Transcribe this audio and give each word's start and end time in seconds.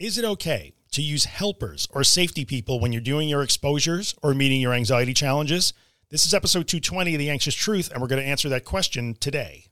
Is 0.00 0.18
it 0.18 0.24
okay 0.24 0.74
to 0.90 1.02
use 1.02 1.24
helpers 1.24 1.86
or 1.92 2.02
safety 2.02 2.44
people 2.44 2.80
when 2.80 2.90
you're 2.90 3.00
doing 3.00 3.28
your 3.28 3.44
exposures 3.44 4.12
or 4.24 4.34
meeting 4.34 4.60
your 4.60 4.72
anxiety 4.72 5.14
challenges? 5.14 5.72
This 6.10 6.26
is 6.26 6.34
episode 6.34 6.66
220 6.66 7.14
of 7.14 7.20
The 7.20 7.30
Anxious 7.30 7.54
Truth, 7.54 7.92
and 7.92 8.02
we're 8.02 8.08
going 8.08 8.20
to 8.20 8.28
answer 8.28 8.48
that 8.48 8.64
question 8.64 9.14
today. 9.14 9.66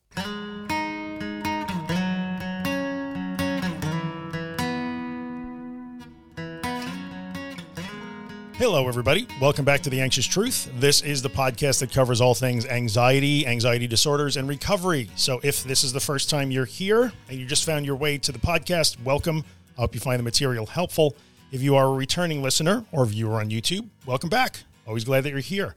Hello, 8.58 8.86
everybody. 8.86 9.26
Welcome 9.40 9.64
back 9.64 9.80
to 9.80 9.90
The 9.90 10.00
Anxious 10.00 10.26
Truth. 10.26 10.70
This 10.78 11.02
is 11.02 11.20
the 11.20 11.30
podcast 11.30 11.80
that 11.80 11.90
covers 11.90 12.20
all 12.20 12.36
things 12.36 12.64
anxiety, 12.66 13.44
anxiety 13.44 13.88
disorders, 13.88 14.36
and 14.36 14.48
recovery. 14.48 15.10
So, 15.16 15.40
if 15.42 15.64
this 15.64 15.82
is 15.82 15.92
the 15.92 15.98
first 15.98 16.30
time 16.30 16.52
you're 16.52 16.64
here 16.64 17.10
and 17.28 17.40
you 17.40 17.44
just 17.44 17.64
found 17.64 17.84
your 17.84 17.96
way 17.96 18.18
to 18.18 18.30
the 18.30 18.38
podcast, 18.38 19.02
welcome. 19.02 19.44
I 19.76 19.80
hope 19.80 19.94
you 19.94 20.00
find 20.00 20.18
the 20.18 20.24
material 20.24 20.66
helpful. 20.66 21.16
If 21.50 21.62
you 21.62 21.76
are 21.76 21.86
a 21.86 21.92
returning 21.92 22.42
listener 22.42 22.84
or 22.92 23.06
viewer 23.06 23.40
on 23.40 23.48
YouTube, 23.48 23.88
welcome 24.04 24.28
back. 24.28 24.64
Always 24.86 25.04
glad 25.04 25.24
that 25.24 25.30
you're 25.30 25.40
here. 25.40 25.74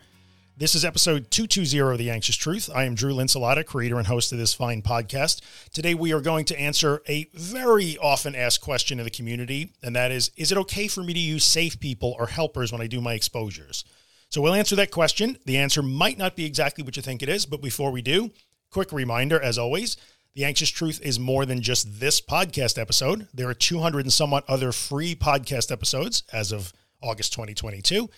This 0.58 0.76
is 0.76 0.84
episode 0.84 1.32
220 1.32 1.94
of 1.94 1.98
The 1.98 2.10
Anxious 2.10 2.36
Truth. 2.36 2.70
I 2.74 2.84
am 2.84 2.96
Drew 2.96 3.14
Linsalata, 3.14 3.66
creator 3.66 3.98
and 3.98 4.08
host 4.08 4.34
of 4.34 4.38
this 4.38 4.54
fine 4.54 4.82
podcast. 4.82 5.42
Today, 5.74 5.94
we 5.94 6.12
are 6.12 6.20
going 6.20 6.44
to 6.46 6.60
answer 6.60 7.02
a 7.08 7.30
very 7.34 7.98
often 7.98 8.36
asked 8.36 8.62
question 8.62 9.00
in 9.00 9.06
the 9.06 9.12
community, 9.12 9.72
and 9.82 9.96
that 9.96 10.12
is 10.12 10.30
Is 10.36 10.52
it 10.52 10.58
okay 10.58 10.88
for 10.90 11.02
me 11.02 11.14
to 11.14 11.20
use 11.20 11.46
safe 11.46 11.80
people 11.80 12.16
or 12.20 12.28
helpers 12.28 12.74
when 12.74 12.82
I 12.82 12.88
do 12.88 13.00
my 13.00 13.14
exposures? 13.14 13.86
So, 14.30 14.42
we'll 14.42 14.54
answer 14.54 14.76
that 14.76 14.92
question. 14.92 15.38
The 15.46 15.58
answer 15.58 15.82
might 15.82 16.18
not 16.18 16.36
be 16.36 16.46
exactly 16.46 16.84
what 16.84 16.98
you 16.98 17.02
think 17.02 17.24
it 17.24 17.30
is, 17.30 17.46
but 17.46 17.62
before 17.62 17.92
we 17.92 18.02
do, 18.02 18.32
quick 18.72 18.92
reminder 18.92 19.42
as 19.42 19.58
always 19.58 19.96
The 20.36 20.44
Anxious 20.44 20.70
Truth 20.70 21.00
is 21.02 21.18
more 21.18 21.46
than 21.46 21.62
just 21.62 22.02
this 22.02 22.20
podcast 22.20 22.78
episode. 22.78 23.30
There 23.34 23.48
are 23.48 23.54
200 23.54 24.04
and 24.04 24.12
somewhat 24.12 24.44
other 24.50 24.74
free 24.74 25.16
podcast 25.16 25.72
episodes 25.72 26.24
as 26.34 26.52
of 26.52 26.74
August 27.02 27.32
2022. 27.32 28.10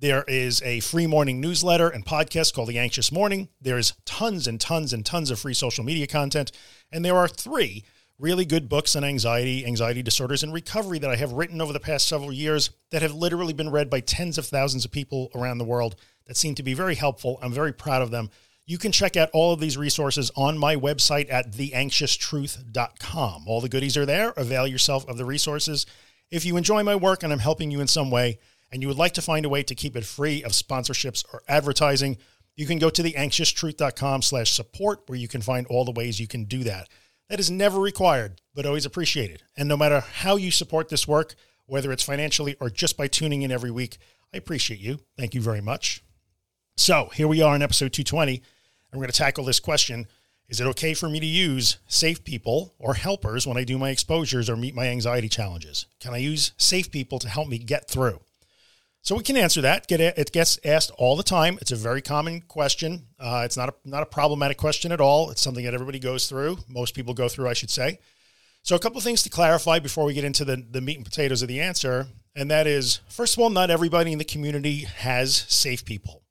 There 0.00 0.24
is 0.26 0.62
a 0.62 0.80
free 0.80 1.06
morning 1.06 1.38
newsletter 1.38 1.90
and 1.90 2.02
podcast 2.02 2.54
called 2.54 2.70
The 2.70 2.78
Anxious 2.78 3.12
Morning. 3.12 3.50
There's 3.60 3.92
tons 4.06 4.46
and 4.46 4.58
tons 4.58 4.94
and 4.94 5.04
tons 5.04 5.30
of 5.30 5.38
free 5.38 5.52
social 5.52 5.84
media 5.84 6.06
content. 6.06 6.50
And 6.90 7.04
there 7.04 7.18
are 7.18 7.28
three 7.28 7.84
really 8.18 8.46
good 8.46 8.70
books 8.70 8.96
on 8.96 9.04
anxiety, 9.04 9.66
anxiety 9.66 10.02
disorders, 10.02 10.42
and 10.42 10.54
recovery 10.54 10.98
that 11.00 11.10
I 11.10 11.16
have 11.16 11.32
written 11.32 11.60
over 11.60 11.74
the 11.74 11.78
past 11.78 12.08
several 12.08 12.32
years 12.32 12.70
that 12.90 13.02
have 13.02 13.14
literally 13.14 13.52
been 13.52 13.68
read 13.68 13.90
by 13.90 14.00
tens 14.00 14.38
of 14.38 14.46
thousands 14.46 14.86
of 14.86 14.92
people 14.92 15.30
around 15.34 15.58
the 15.58 15.64
world 15.64 15.96
that 16.26 16.38
seem 16.38 16.54
to 16.54 16.62
be 16.62 16.72
very 16.72 16.94
helpful. 16.94 17.38
I'm 17.42 17.52
very 17.52 17.74
proud 17.74 18.00
of 18.00 18.10
them. 18.10 18.30
You 18.68 18.78
can 18.78 18.90
check 18.90 19.16
out 19.16 19.30
all 19.32 19.52
of 19.52 19.60
these 19.60 19.76
resources 19.76 20.32
on 20.34 20.58
my 20.58 20.74
website 20.74 21.32
at 21.32 21.52
theanxioustruth.com. 21.52 23.44
All 23.46 23.60
the 23.60 23.68
goodies 23.68 23.96
are 23.96 24.06
there. 24.06 24.30
Avail 24.36 24.66
yourself 24.66 25.08
of 25.08 25.16
the 25.16 25.24
resources. 25.24 25.86
If 26.32 26.44
you 26.44 26.56
enjoy 26.56 26.82
my 26.82 26.96
work 26.96 27.22
and 27.22 27.32
I'm 27.32 27.38
helping 27.38 27.70
you 27.70 27.80
in 27.80 27.86
some 27.86 28.10
way, 28.10 28.40
and 28.72 28.82
you 28.82 28.88
would 28.88 28.98
like 28.98 29.14
to 29.14 29.22
find 29.22 29.46
a 29.46 29.48
way 29.48 29.62
to 29.62 29.74
keep 29.76 29.96
it 29.96 30.04
free 30.04 30.42
of 30.42 30.50
sponsorships 30.50 31.24
or 31.32 31.42
advertising, 31.48 32.18
you 32.56 32.66
can 32.66 32.78
go 32.78 32.90
to 32.90 33.02
theanxioustruth.com 33.02 34.22
slash 34.22 34.50
support 34.50 35.02
where 35.06 35.18
you 35.18 35.28
can 35.28 35.42
find 35.42 35.66
all 35.68 35.84
the 35.84 35.92
ways 35.92 36.18
you 36.18 36.26
can 36.26 36.44
do 36.44 36.64
that. 36.64 36.88
That 37.28 37.38
is 37.38 37.50
never 37.50 37.78
required, 37.78 38.40
but 38.54 38.66
always 38.66 38.86
appreciated. 38.86 39.42
And 39.56 39.68
no 39.68 39.76
matter 39.76 40.00
how 40.00 40.36
you 40.36 40.50
support 40.50 40.88
this 40.88 41.06
work, 41.06 41.34
whether 41.66 41.92
it's 41.92 42.02
financially 42.02 42.56
or 42.60 42.70
just 42.70 42.96
by 42.96 43.08
tuning 43.08 43.42
in 43.42 43.52
every 43.52 43.70
week, 43.70 43.98
I 44.34 44.38
appreciate 44.38 44.80
you. 44.80 45.00
Thank 45.16 45.34
you 45.34 45.40
very 45.40 45.60
much. 45.60 46.02
So 46.76 47.10
here 47.14 47.28
we 47.28 47.42
are 47.42 47.54
in 47.56 47.62
episode 47.62 47.92
220, 47.92 48.42
we're 48.96 49.04
going 49.04 49.12
to 49.12 49.18
tackle 49.18 49.44
this 49.44 49.60
question. 49.60 50.06
Is 50.48 50.60
it 50.60 50.66
okay 50.68 50.94
for 50.94 51.08
me 51.08 51.18
to 51.18 51.26
use 51.26 51.78
safe 51.88 52.22
people 52.22 52.74
or 52.78 52.94
helpers 52.94 53.46
when 53.46 53.56
I 53.56 53.64
do 53.64 53.78
my 53.78 53.90
exposures 53.90 54.48
or 54.48 54.56
meet 54.56 54.74
my 54.74 54.86
anxiety 54.86 55.28
challenges? 55.28 55.86
Can 56.00 56.14
I 56.14 56.18
use 56.18 56.52
safe 56.56 56.90
people 56.90 57.18
to 57.18 57.28
help 57.28 57.48
me 57.48 57.58
get 57.58 57.88
through? 57.88 58.20
So 59.02 59.14
we 59.14 59.22
can 59.22 59.36
answer 59.36 59.60
that. 59.60 59.86
Get 59.86 60.00
it 60.00 60.32
gets 60.32 60.58
asked 60.64 60.90
all 60.98 61.14
the 61.16 61.22
time. 61.22 61.58
It's 61.60 61.70
a 61.70 61.76
very 61.76 62.02
common 62.02 62.40
question. 62.40 63.06
Uh, 63.20 63.42
it's 63.44 63.56
not 63.56 63.68
a 63.68 63.74
not 63.84 64.02
a 64.02 64.06
problematic 64.06 64.56
question 64.56 64.90
at 64.90 65.00
all. 65.00 65.30
It's 65.30 65.40
something 65.40 65.64
that 65.64 65.74
everybody 65.74 66.00
goes 66.00 66.28
through. 66.28 66.58
Most 66.68 66.94
people 66.94 67.14
go 67.14 67.28
through, 67.28 67.48
I 67.48 67.52
should 67.52 67.70
say. 67.70 68.00
So 68.62 68.74
a 68.74 68.80
couple 68.80 69.00
things 69.00 69.22
to 69.22 69.30
clarify 69.30 69.78
before 69.78 70.04
we 70.04 70.14
get 70.14 70.24
into 70.24 70.44
the 70.44 70.56
the 70.56 70.80
meat 70.80 70.96
and 70.96 71.04
potatoes 71.04 71.40
of 71.40 71.46
the 71.46 71.60
answer, 71.60 72.08
and 72.34 72.50
that 72.50 72.66
is, 72.66 73.00
first 73.08 73.36
of 73.36 73.42
all, 73.42 73.50
not 73.50 73.70
everybody 73.70 74.10
in 74.10 74.18
the 74.18 74.24
community 74.24 74.80
has 74.80 75.36
safe 75.48 75.84
people. 75.84 76.24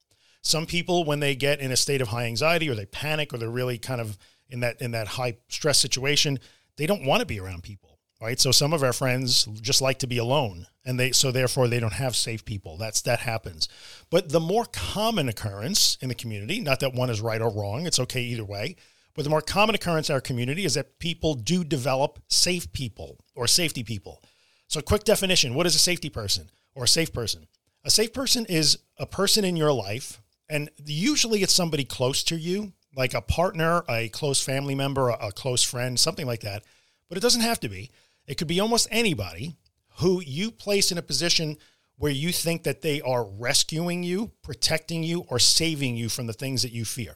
Some 0.46 0.66
people, 0.66 1.04
when 1.04 1.20
they 1.20 1.36
get 1.36 1.60
in 1.60 1.72
a 1.72 1.78
state 1.78 2.02
of 2.02 2.10
high 2.10 2.26
anxiety 2.26 2.70
or 2.70 2.76
they 2.76 2.86
panic 2.86 3.34
or 3.34 3.38
they're 3.38 3.50
really 3.50 3.78
kind 3.78 4.00
of 4.00 4.18
in 4.50 4.62
that 4.62 4.82
in 4.82 4.92
that 4.92 5.08
high 5.08 5.38
stress 5.50 5.80
situation, 5.80 6.40
they 6.78 6.86
don't 6.86 7.06
want 7.06 7.20
to 7.20 7.26
be 7.26 7.40
around 7.40 7.64
people 7.64 7.96
right? 8.22 8.40
So 8.40 8.52
some 8.52 8.74
of 8.74 8.84
our 8.84 8.94
friends 8.94 9.46
just 9.62 9.82
like 9.82 10.00
to 10.00 10.08
be 10.08 10.18
alone 10.18 10.68
and 10.86 11.00
they, 11.00 11.12
so 11.12 11.32
therefore 11.32 11.68
they 11.68 11.80
don't 11.80 11.94
have 11.94 12.16
safe 12.16 12.46
people. 12.46 12.78
That's, 12.78 13.02
that 13.02 13.20
happens. 13.20 13.68
But 14.10 14.30
the 14.30 14.40
more 14.40 14.66
common 14.66 15.28
occurrence 15.30 15.98
in 16.02 16.10
the 16.10 16.16
community, 16.16 16.60
not 16.60 16.80
that 16.80 16.94
one 16.94 17.10
is 17.10 17.22
right 17.22 17.42
or 17.42 17.52
wrong, 17.52 17.86
it's 17.86 18.00
okay 18.00 18.22
either 18.22 18.46
way. 18.46 18.76
But 19.14 19.24
the 19.24 19.30
more 19.30 19.42
common 19.42 19.76
occurrence 19.76 20.10
in 20.10 20.14
our 20.14 20.22
community 20.22 20.66
is 20.66 20.74
that 20.74 21.00
people 21.00 21.36
do 21.36 21.64
develop 21.64 22.20
safe 22.28 22.72
people 22.74 23.18
or 23.36 23.48
safety 23.48 23.84
people. 23.84 24.22
So 24.68 24.82
quick 24.82 25.04
definition, 25.04 25.54
what 25.54 25.66
is 25.66 25.76
a 25.76 25.80
safety 25.80 26.10
person 26.10 26.50
or 26.74 26.86
a 26.86 26.88
safe 26.88 27.14
person? 27.14 27.48
A 27.84 27.90
safe 27.90 28.12
person 28.12 28.46
is 28.48 28.80
a 28.98 29.06
person 29.06 29.46
in 29.46 29.56
your 29.56 29.72
life, 29.72 30.22
and 30.50 30.70
usually 30.86 31.42
it's 31.42 31.54
somebody 31.54 31.84
close 31.84 32.24
to 32.26 32.36
you, 32.36 32.74
like 32.96 33.14
a 33.14 33.22
partner, 33.22 33.84
a 33.90 34.10
close 34.10 34.42
family 34.42 34.76
member, 34.76 35.10
a, 35.10 35.32
close 35.32 35.64
friend, 35.64 36.00
something 36.00 36.26
like 36.26 36.42
that. 36.42 36.64
But 37.10 37.18
it 37.18 37.22
doesn't 37.22 37.42
have 37.42 37.60
to 37.62 37.70
be. 37.70 37.92
It 38.28 38.36
could 38.36 38.48
be 38.48 38.60
almost 38.60 38.88
anybody 38.92 39.56
who 39.98 40.22
you 40.22 40.52
place 40.52 40.92
in 40.92 40.98
a 40.98 41.04
position 41.04 41.58
where 41.98 42.12
you 42.12 42.32
think 42.32 42.64
that 42.64 42.82
they 42.82 43.02
are 43.02 43.24
rescuing 43.24 44.04
you, 44.04 44.32
protecting 44.42 45.04
you, 45.04 45.26
or 45.30 45.40
saving 45.40 45.96
you 45.96 46.10
from 46.10 46.28
the 46.28 46.34
things 46.34 46.62
that 46.62 46.72
you 46.72 46.84
fear. 46.84 47.16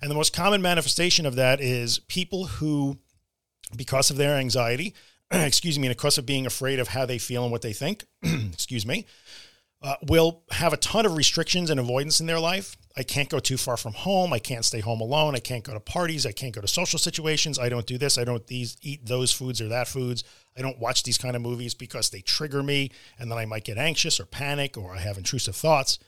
And 0.00 0.10
the 0.10 0.14
most 0.14 0.32
common 0.32 0.62
manifestation 0.62 1.26
of 1.26 1.36
that 1.36 1.60
is 1.60 1.98
people 1.98 2.44
who, 2.44 2.98
because 3.76 4.10
of 4.10 4.16
their 4.16 4.36
anxiety, 4.36 4.94
excuse 5.30 5.78
me, 5.78 5.88
and 5.88 5.96
because 5.96 6.18
of 6.18 6.26
being 6.26 6.46
afraid 6.46 6.78
of 6.78 6.88
how 6.88 7.06
they 7.06 7.18
feel 7.18 7.42
and 7.42 7.50
what 7.50 7.62
they 7.62 7.72
think, 7.72 8.04
excuse 8.22 8.86
me, 8.86 9.06
uh, 9.84 9.96
will 10.08 10.42
have 10.50 10.72
a 10.72 10.78
ton 10.78 11.04
of 11.04 11.14
restrictions 11.14 11.68
and 11.68 11.78
avoidance 11.78 12.18
in 12.18 12.26
their 12.26 12.40
life. 12.40 12.74
I 12.96 13.02
can't 13.02 13.28
go 13.28 13.38
too 13.38 13.58
far 13.58 13.76
from 13.76 13.92
home. 13.92 14.32
I 14.32 14.38
can't 14.38 14.64
stay 14.64 14.80
home 14.80 15.02
alone. 15.02 15.34
I 15.34 15.40
can't 15.40 15.62
go 15.62 15.74
to 15.74 15.80
parties. 15.80 16.24
I 16.24 16.32
can't 16.32 16.54
go 16.54 16.62
to 16.62 16.68
social 16.68 16.98
situations. 16.98 17.58
I 17.58 17.68
don't 17.68 17.84
do 17.84 17.98
this. 17.98 18.16
I 18.16 18.24
don't 18.24 18.46
these 18.46 18.78
eat 18.80 19.04
those 19.04 19.30
foods 19.30 19.60
or 19.60 19.68
that 19.68 19.86
foods. 19.86 20.24
I 20.56 20.62
don't 20.62 20.78
watch 20.78 21.02
these 21.02 21.18
kind 21.18 21.36
of 21.36 21.42
movies 21.42 21.74
because 21.74 22.08
they 22.08 22.22
trigger 22.22 22.62
me 22.62 22.92
and 23.18 23.30
then 23.30 23.36
I 23.36 23.44
might 23.44 23.64
get 23.64 23.76
anxious 23.76 24.18
or 24.18 24.24
panic 24.24 24.78
or 24.78 24.94
I 24.94 25.00
have 25.00 25.18
intrusive 25.18 25.54
thoughts. 25.54 25.98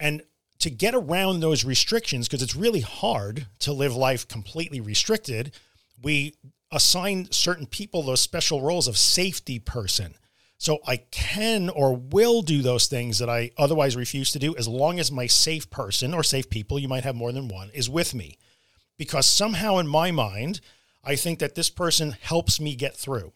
And 0.00 0.22
to 0.58 0.70
get 0.70 0.96
around 0.96 1.38
those 1.38 1.64
restrictions, 1.64 2.26
because 2.26 2.42
it's 2.42 2.56
really 2.56 2.80
hard 2.80 3.46
to 3.60 3.72
live 3.72 3.94
life 3.94 4.26
completely 4.26 4.80
restricted, 4.80 5.54
we 6.02 6.34
assign 6.72 7.30
certain 7.30 7.66
people 7.66 8.02
those 8.02 8.20
special 8.20 8.60
roles 8.60 8.88
of 8.88 8.96
safety 8.96 9.60
person 9.60 10.16
so 10.58 10.80
I 10.86 10.96
can 10.96 11.70
or 11.70 11.94
will 11.94 12.42
do 12.42 12.62
those 12.62 12.88
things 12.88 13.20
that 13.20 13.30
I 13.30 13.52
otherwise 13.56 13.96
refuse 13.96 14.32
to 14.32 14.40
do 14.40 14.56
as 14.56 14.66
long 14.66 14.98
as 14.98 15.12
my 15.12 15.28
safe 15.28 15.70
person 15.70 16.12
or 16.12 16.24
safe 16.24 16.50
people, 16.50 16.80
you 16.80 16.88
might 16.88 17.04
have 17.04 17.14
more 17.14 17.32
than 17.32 17.46
one, 17.46 17.70
is 17.72 17.88
with 17.88 18.12
me. 18.12 18.36
Because 18.98 19.24
somehow 19.24 19.78
in 19.78 19.86
my 19.86 20.10
mind, 20.10 20.60
I 21.04 21.14
think 21.14 21.38
that 21.38 21.54
this 21.54 21.70
person 21.70 22.16
helps 22.20 22.60
me 22.60 22.74
get 22.74 22.96
through. 22.96 23.32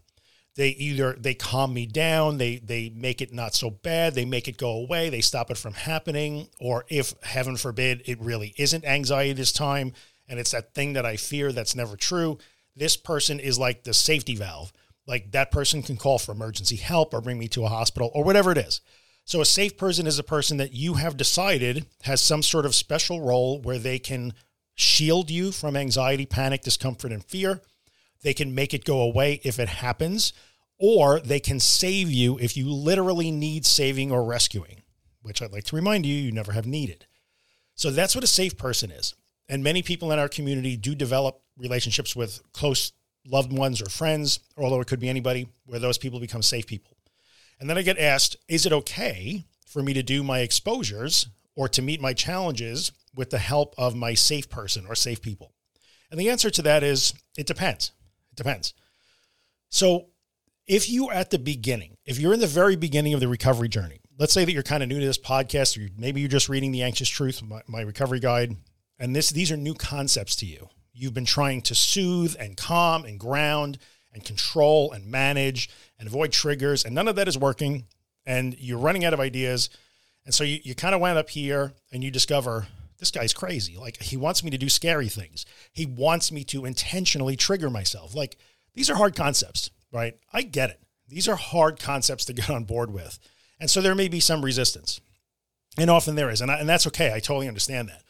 They 0.56 0.70
either 0.70 1.14
they 1.14 1.34
calm 1.34 1.72
me 1.72 1.86
down, 1.86 2.36
they 2.36 2.56
they 2.56 2.90
make 2.90 3.22
it 3.22 3.32
not 3.32 3.54
so 3.54 3.70
bad, 3.70 4.14
they 4.14 4.26
make 4.26 4.48
it 4.48 4.58
go 4.58 4.72
away, 4.72 5.08
they 5.08 5.22
stop 5.22 5.50
it 5.50 5.56
from 5.56 5.72
happening, 5.72 6.48
or 6.60 6.84
if 6.88 7.14
heaven 7.22 7.56
forbid 7.56 8.02
it 8.04 8.20
really 8.20 8.52
isn't 8.58 8.84
anxiety 8.84 9.32
this 9.32 9.52
time 9.52 9.94
and 10.28 10.38
it's 10.38 10.50
that 10.50 10.74
thing 10.74 10.92
that 10.92 11.06
I 11.06 11.16
fear 11.16 11.52
that's 11.52 11.74
never 11.74 11.96
true, 11.96 12.38
this 12.76 12.96
person 12.96 13.40
is 13.40 13.58
like 13.58 13.84
the 13.84 13.94
safety 13.94 14.34
valve 14.34 14.72
like 15.06 15.32
that 15.32 15.50
person 15.50 15.82
can 15.82 15.96
call 15.96 16.18
for 16.18 16.32
emergency 16.32 16.76
help 16.76 17.12
or 17.12 17.20
bring 17.20 17.38
me 17.38 17.48
to 17.48 17.64
a 17.64 17.68
hospital 17.68 18.10
or 18.14 18.24
whatever 18.24 18.52
it 18.52 18.58
is. 18.58 18.80
So 19.24 19.40
a 19.40 19.46
safe 19.46 19.76
person 19.76 20.06
is 20.06 20.18
a 20.18 20.24
person 20.24 20.56
that 20.56 20.72
you 20.72 20.94
have 20.94 21.16
decided 21.16 21.86
has 22.02 22.20
some 22.20 22.42
sort 22.42 22.66
of 22.66 22.74
special 22.74 23.20
role 23.20 23.60
where 23.60 23.78
they 23.78 23.98
can 23.98 24.34
shield 24.74 25.30
you 25.30 25.52
from 25.52 25.76
anxiety, 25.76 26.26
panic, 26.26 26.62
discomfort, 26.62 27.12
and 27.12 27.24
fear. 27.24 27.60
They 28.22 28.34
can 28.34 28.54
make 28.54 28.74
it 28.74 28.84
go 28.84 29.00
away 29.00 29.40
if 29.44 29.58
it 29.58 29.68
happens, 29.68 30.32
or 30.78 31.20
they 31.20 31.40
can 31.40 31.60
save 31.60 32.10
you 32.10 32.38
if 32.38 32.56
you 32.56 32.70
literally 32.70 33.30
need 33.30 33.66
saving 33.66 34.10
or 34.10 34.24
rescuing, 34.24 34.82
which 35.22 35.42
I'd 35.42 35.52
like 35.52 35.64
to 35.64 35.76
remind 35.76 36.06
you, 36.06 36.14
you 36.14 36.32
never 36.32 36.52
have 36.52 36.66
needed. 36.66 37.06
So 37.74 37.90
that's 37.90 38.14
what 38.14 38.24
a 38.24 38.28
safe 38.28 38.56
person 38.56 38.90
is. 38.90 39.14
And 39.48 39.62
many 39.62 39.82
people 39.82 40.12
in 40.12 40.18
our 40.18 40.28
community 40.28 40.76
do 40.76 40.94
develop 40.94 41.40
relationships 41.56 42.16
with 42.16 42.40
close 42.52 42.92
loved 43.26 43.52
ones 43.52 43.80
or 43.80 43.86
friends, 43.86 44.40
although 44.56 44.80
it 44.80 44.86
could 44.86 45.00
be 45.00 45.08
anybody, 45.08 45.48
where 45.66 45.78
those 45.78 45.98
people 45.98 46.20
become 46.20 46.42
safe 46.42 46.66
people. 46.66 46.96
And 47.60 47.70
then 47.70 47.78
I 47.78 47.82
get 47.82 47.98
asked, 47.98 48.36
is 48.48 48.66
it 48.66 48.72
okay 48.72 49.44
for 49.66 49.82
me 49.82 49.92
to 49.92 50.02
do 50.02 50.22
my 50.22 50.40
exposures 50.40 51.28
or 51.54 51.68
to 51.68 51.82
meet 51.82 52.00
my 52.00 52.12
challenges 52.12 52.92
with 53.14 53.30
the 53.30 53.38
help 53.38 53.74
of 53.78 53.94
my 53.94 54.14
safe 54.14 54.50
person 54.50 54.84
or 54.88 54.94
safe 54.94 55.22
people? 55.22 55.52
And 56.10 56.18
the 56.18 56.28
answer 56.28 56.50
to 56.50 56.62
that 56.62 56.82
is 56.82 57.14
it 57.38 57.46
depends. 57.46 57.92
It 58.32 58.36
depends. 58.36 58.74
So 59.68 60.08
if 60.66 60.90
you 60.90 61.10
at 61.10 61.30
the 61.30 61.38
beginning, 61.38 61.96
if 62.04 62.18
you're 62.18 62.34
in 62.34 62.40
the 62.40 62.46
very 62.46 62.76
beginning 62.76 63.14
of 63.14 63.20
the 63.20 63.28
recovery 63.28 63.68
journey, 63.68 64.00
let's 64.18 64.32
say 64.32 64.44
that 64.44 64.52
you're 64.52 64.62
kind 64.62 64.82
of 64.82 64.88
new 64.88 65.00
to 65.00 65.06
this 65.06 65.18
podcast, 65.18 65.78
or 65.78 65.90
maybe 65.96 66.20
you're 66.20 66.28
just 66.28 66.48
reading 66.48 66.72
the 66.72 66.82
Anxious 66.82 67.08
Truth, 67.08 67.42
my, 67.42 67.62
my 67.66 67.80
recovery 67.80 68.20
guide, 68.20 68.56
and 68.98 69.16
this 69.16 69.30
these 69.30 69.50
are 69.50 69.56
new 69.56 69.74
concepts 69.74 70.36
to 70.36 70.46
you. 70.46 70.68
You've 70.92 71.14
been 71.14 71.24
trying 71.24 71.62
to 71.62 71.74
soothe 71.74 72.36
and 72.38 72.56
calm 72.56 73.04
and 73.04 73.18
ground 73.18 73.78
and 74.12 74.24
control 74.24 74.92
and 74.92 75.06
manage 75.06 75.70
and 75.98 76.06
avoid 76.06 76.32
triggers, 76.32 76.84
and 76.84 76.94
none 76.94 77.08
of 77.08 77.16
that 77.16 77.28
is 77.28 77.38
working. 77.38 77.86
And 78.24 78.56
you're 78.58 78.78
running 78.78 79.04
out 79.04 79.14
of 79.14 79.20
ideas. 79.20 79.68
And 80.24 80.32
so 80.34 80.44
you, 80.44 80.60
you 80.62 80.74
kind 80.74 80.94
of 80.94 81.00
wind 81.00 81.18
up 81.18 81.30
here 81.30 81.72
and 81.92 82.04
you 82.04 82.10
discover 82.10 82.68
this 82.98 83.10
guy's 83.10 83.32
crazy. 83.32 83.76
Like 83.76 84.00
he 84.00 84.16
wants 84.16 84.44
me 84.44 84.50
to 84.50 84.58
do 84.58 84.68
scary 84.68 85.08
things. 85.08 85.44
He 85.72 85.86
wants 85.86 86.30
me 86.30 86.44
to 86.44 86.64
intentionally 86.64 87.34
trigger 87.34 87.68
myself. 87.68 88.14
Like 88.14 88.36
these 88.74 88.88
are 88.88 88.94
hard 88.94 89.16
concepts, 89.16 89.70
right? 89.90 90.14
I 90.32 90.42
get 90.42 90.70
it. 90.70 90.80
These 91.08 91.26
are 91.26 91.34
hard 91.34 91.80
concepts 91.80 92.24
to 92.26 92.32
get 92.32 92.48
on 92.48 92.62
board 92.62 92.92
with. 92.92 93.18
And 93.58 93.68
so 93.68 93.80
there 93.80 93.96
may 93.96 94.06
be 94.06 94.20
some 94.20 94.44
resistance. 94.44 95.00
And 95.76 95.90
often 95.90 96.14
there 96.14 96.30
is. 96.30 96.40
And, 96.40 96.50
I, 96.50 96.58
and 96.58 96.68
that's 96.68 96.86
okay. 96.88 97.12
I 97.12 97.18
totally 97.18 97.48
understand 97.48 97.88
that. 97.88 98.02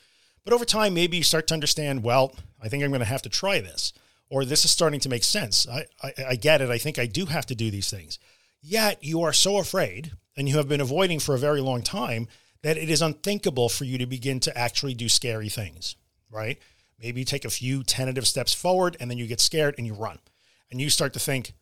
But 0.45 0.55
over 0.55 0.65
time, 0.65 0.95
maybe 0.95 1.17
you 1.17 1.23
start 1.23 1.47
to 1.49 1.55
understand, 1.55 2.03
well, 2.03 2.35
I 2.61 2.69
think 2.69 2.83
I'm 2.83 2.91
going 2.91 3.01
to 3.01 3.07
have 3.07 3.23
to 3.23 3.29
try 3.29 3.61
this, 3.61 3.93
or 4.29 4.45
this 4.45 4.65
is 4.65 4.71
starting 4.71 5.01
to 5.01 5.09
make 5.09 5.25
sense. 5.25 5.69
I, 5.69 5.87
I, 6.03 6.13
I 6.31 6.37
get 6.37 6.61
it. 6.61 6.71
I 6.71 6.79
think 6.79 6.99
I 6.99 7.07
do 7.07 7.27
have 7.27 7.47
to 7.47 7.55
do 7.55 7.71
these 7.71 7.91
things. 7.91 8.19
Yet 8.61 9.03
you 9.03 9.23
are 9.23 9.33
so 9.33 9.59
afraid 9.59 10.13
and 10.37 10.49
you 10.49 10.57
have 10.57 10.69
been 10.69 10.81
avoiding 10.81 11.19
for 11.19 11.35
a 11.35 11.39
very 11.39 11.61
long 11.61 11.83
time 11.83 12.29
that 12.63 12.77
it 12.77 12.89
is 12.89 13.03
unthinkable 13.03 13.69
for 13.69 13.85
you 13.85 13.99
to 13.99 14.07
begin 14.07 14.41
to 14.41 14.57
actually 14.57 14.95
do 14.95 15.09
scary 15.09 15.49
things, 15.49 15.97
right? 16.31 16.59
Maybe 17.01 17.21
you 17.21 17.25
take 17.25 17.45
a 17.45 17.51
few 17.51 17.83
tentative 17.83 18.27
steps 18.27 18.55
forward 18.55 18.97
and 19.01 19.11
then 19.11 19.19
you 19.19 19.27
get 19.27 19.41
scared 19.41 19.75
and 19.79 19.87
you 19.87 19.95
run. 19.95 20.19
And 20.71 20.81
you 20.81 20.89
start 20.89 21.13
to 21.15 21.19
think, 21.19 21.53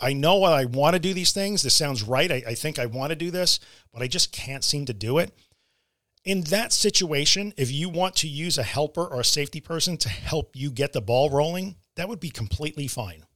I 0.00 0.12
know 0.12 0.44
I 0.44 0.64
want 0.64 0.94
to 0.94 1.00
do 1.00 1.14
these 1.14 1.32
things. 1.32 1.62
This 1.62 1.74
sounds 1.74 2.02
right. 2.02 2.30
I, 2.30 2.42
I 2.48 2.54
think 2.54 2.78
I 2.78 2.86
want 2.86 3.10
to 3.10 3.16
do 3.16 3.30
this, 3.30 3.60
but 3.92 4.02
I 4.02 4.08
just 4.08 4.32
can't 4.32 4.62
seem 4.62 4.84
to 4.86 4.92
do 4.92 5.18
it. 5.18 5.32
In 6.24 6.42
that 6.42 6.72
situation, 6.72 7.52
if 7.56 7.72
you 7.72 7.88
want 7.88 8.14
to 8.16 8.28
use 8.28 8.56
a 8.56 8.62
helper 8.62 9.04
or 9.04 9.20
a 9.20 9.24
safety 9.24 9.60
person 9.60 9.96
to 9.98 10.08
help 10.08 10.54
you 10.54 10.70
get 10.70 10.92
the 10.92 11.00
ball 11.00 11.30
rolling, 11.30 11.74
that 11.96 12.08
would 12.08 12.20
be 12.20 12.30
completely 12.30 12.86
fine. 12.86 13.26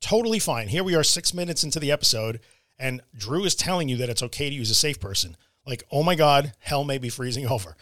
Totally 0.00 0.38
fine. 0.38 0.68
Here 0.68 0.84
we 0.84 0.94
are 0.94 1.02
six 1.02 1.34
minutes 1.34 1.64
into 1.64 1.80
the 1.80 1.90
episode, 1.90 2.38
and 2.78 3.02
Drew 3.16 3.44
is 3.44 3.56
telling 3.56 3.88
you 3.88 3.96
that 3.96 4.08
it's 4.08 4.22
okay 4.22 4.48
to 4.48 4.54
use 4.54 4.70
a 4.70 4.76
safe 4.76 5.00
person. 5.00 5.36
Like, 5.66 5.82
oh 5.90 6.04
my 6.04 6.14
God, 6.14 6.52
hell 6.60 6.84
may 6.84 6.98
be 6.98 7.08
freezing 7.08 7.46
over. 7.50 7.76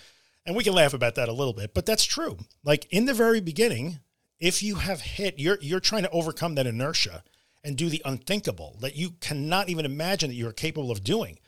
And 0.46 0.56
we 0.56 0.64
can 0.64 0.72
laugh 0.72 0.94
about 0.94 1.14
that 1.16 1.28
a 1.28 1.32
little 1.34 1.52
bit, 1.52 1.74
but 1.74 1.84
that's 1.84 2.04
true. 2.04 2.38
Like 2.64 2.86
in 2.90 3.04
the 3.04 3.14
very 3.14 3.40
beginning, 3.40 4.00
if 4.40 4.62
you 4.62 4.76
have 4.76 5.00
hit, 5.02 5.38
you're 5.38 5.58
you're 5.60 5.80
trying 5.80 6.02
to 6.02 6.10
overcome 6.10 6.54
that 6.54 6.66
inertia 6.66 7.22
and 7.62 7.76
do 7.76 7.88
the 7.88 8.02
unthinkable 8.04 8.76
that 8.80 8.96
you 8.96 9.12
cannot 9.20 9.68
even 9.68 9.84
imagine 9.86 10.28
that 10.28 10.36
you're 10.36 10.52
capable 10.52 10.90
of 10.90 11.04
doing. 11.04 11.38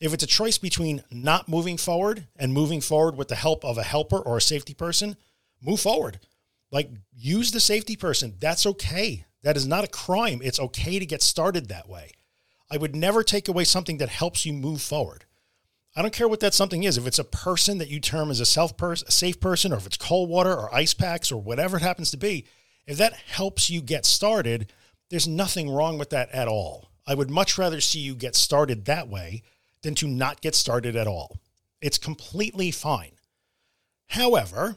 If 0.00 0.12
it's 0.12 0.24
a 0.24 0.28
choice 0.28 0.58
between 0.58 1.02
not 1.10 1.48
moving 1.48 1.76
forward 1.76 2.26
and 2.36 2.52
moving 2.52 2.80
forward 2.80 3.16
with 3.16 3.28
the 3.28 3.36
help 3.36 3.64
of 3.64 3.78
a 3.78 3.82
helper 3.82 4.18
or 4.18 4.36
a 4.36 4.42
safety 4.42 4.74
person, 4.74 5.16
move 5.62 5.80
forward. 5.80 6.20
Like 6.70 6.90
use 7.12 7.52
the 7.52 7.60
safety 7.60 7.96
person. 7.96 8.34
That's 8.40 8.66
okay. 8.66 9.24
That 9.42 9.56
is 9.56 9.66
not 9.66 9.84
a 9.84 9.88
crime. 9.88 10.40
It's 10.42 10.58
okay 10.58 10.98
to 10.98 11.06
get 11.06 11.22
started 11.22 11.68
that 11.68 11.88
way. 11.88 12.10
I 12.70 12.76
would 12.76 12.96
never 12.96 13.22
take 13.22 13.48
away 13.48 13.64
something 13.64 13.98
that 13.98 14.08
helps 14.08 14.44
you 14.44 14.52
move 14.52 14.82
forward. 14.82 15.24
I 15.96 16.02
don't 16.02 16.12
care 16.12 16.26
what 16.26 16.40
that 16.40 16.54
something 16.54 16.82
is. 16.82 16.98
If 16.98 17.06
it's 17.06 17.20
a 17.20 17.24
person 17.24 17.78
that 17.78 17.88
you 17.88 18.00
term 18.00 18.30
as 18.30 18.40
a 18.40 18.46
self 18.46 18.76
person, 18.76 19.06
a 19.06 19.12
safe 19.12 19.38
person, 19.38 19.72
or 19.72 19.76
if 19.76 19.86
it's 19.86 19.96
cold 19.96 20.28
water 20.28 20.52
or 20.52 20.74
ice 20.74 20.94
packs 20.94 21.30
or 21.30 21.40
whatever 21.40 21.76
it 21.76 21.82
happens 21.82 22.10
to 22.10 22.16
be, 22.16 22.46
if 22.86 22.98
that 22.98 23.12
helps 23.12 23.70
you 23.70 23.80
get 23.80 24.04
started, 24.04 24.72
there's 25.10 25.28
nothing 25.28 25.70
wrong 25.70 25.98
with 25.98 26.10
that 26.10 26.30
at 26.32 26.48
all. 26.48 26.90
I 27.06 27.14
would 27.14 27.30
much 27.30 27.56
rather 27.58 27.80
see 27.80 28.00
you 28.00 28.14
get 28.14 28.34
started 28.34 28.86
that 28.86 29.08
way 29.08 29.42
than 29.84 29.94
to 29.94 30.08
not 30.08 30.40
get 30.40 30.56
started 30.56 30.96
at 30.96 31.06
all. 31.06 31.38
It's 31.80 31.98
completely 31.98 32.72
fine. 32.72 33.12
However, 34.08 34.76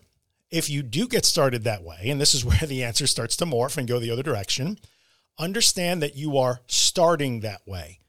if 0.52 0.70
you 0.70 0.84
do 0.84 1.08
get 1.08 1.26
started 1.26 1.64
that 1.64 1.84
way, 1.84 2.10
and 2.10 2.22
this 2.22 2.36
is 2.36 2.46
where 2.46 2.68
the 2.68 2.84
answer 2.84 3.08
starts 3.08 3.36
to 3.38 3.46
morph 3.46 3.78
and 3.78 3.88
go 3.88 4.00
the 4.00 4.12
other 4.12 4.24
direction, 4.24 4.78
understand 5.40 6.04
that 6.04 6.16
you 6.16 6.38
are 6.38 6.62
starting 6.68 7.40
that 7.40 7.62
way. 7.66 8.00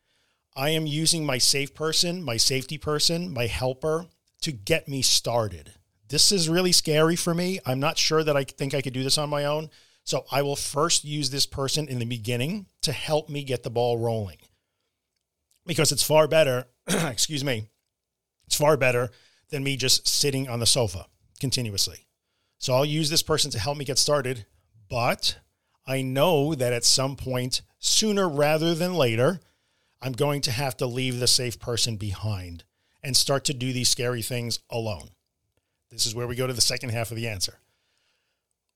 I 0.55 0.71
am 0.71 0.87
using 0.87 1.25
my 1.25 1.39
safe 1.39 1.75
person, 1.75 2.23
my 2.23 2.37
safety 2.37 2.79
person, 2.79 3.33
my 3.33 3.47
helper 3.47 4.07
to 4.43 4.53
get 4.53 4.89
me 4.89 5.03
started. 5.03 5.73
This 6.09 6.33
is 6.33 6.49
really 6.49 6.73
scary 6.73 7.17
for 7.17 7.35
me. 7.35 7.61
I'm 7.65 7.81
not 7.81 7.99
sure 7.99 8.25
that 8.25 8.37
I 8.37 8.45
think 8.45 8.75
I 8.75 8.83
could 8.83 8.95
do 8.95 9.05
this 9.05 9.19
on 9.19 9.29
my 9.29 9.45
own. 9.45 9.71
So 10.03 10.25
I 10.33 10.43
will 10.43 10.57
first 10.57 11.05
use 11.05 11.31
this 11.31 11.47
person 11.47 11.87
in 11.87 11.99
the 11.99 12.07
beginning 12.07 12.67
to 12.83 12.93
help 12.93 13.29
me 13.29 13.45
get 13.45 13.63
the 13.63 13.71
ball 13.71 13.99
rolling 13.99 14.39
because 15.69 15.93
it's 15.93 16.03
far 16.03 16.27
better, 16.27 16.65
excuse 16.89 17.45
me, 17.45 17.69
it's 18.47 18.57
far 18.57 18.77
better 18.77 19.11
than 19.51 19.63
me 19.63 19.77
just 19.77 20.09
sitting 20.09 20.49
on 20.49 20.59
the 20.59 20.67
sofa 20.67 21.07
continuously. 21.39 22.07
So 22.57 22.75
I'll 22.75 22.85
use 22.85 23.11
this 23.11 23.23
person 23.23 23.51
to 23.53 23.59
help 23.59 23.77
me 23.77 23.85
get 23.85 23.99
started, 23.99 24.47
but 24.89 25.39
I 25.87 26.03
know 26.03 26.55
that 26.55 26.73
at 26.73 26.85
some 26.85 27.15
point, 27.15 27.61
sooner 27.79 28.29
rather 28.29 28.75
than 28.75 28.95
later, 28.95 29.41
I'm 30.01 30.13
going 30.13 30.41
to 30.43 30.51
have 30.51 30.77
to 30.79 30.87
leave 30.87 31.21
the 31.21 31.27
safe 31.27 31.61
person 31.61 31.97
behind 31.97 32.65
and 33.03 33.17
start 33.17 33.45
to 33.45 33.55
do 33.55 33.73
these 33.73 33.91
scary 33.91 34.23
things 34.23 34.61
alone. 34.71 35.11
This 35.91 36.07
is 36.07 36.15
where 36.15 36.27
we 36.27 36.35
go 36.35 36.47
to 36.47 36.53
the 36.53 36.61
second 36.61 36.91
half 36.91 37.11
of 37.11 37.17
the 37.17 37.29
answer. 37.29 37.61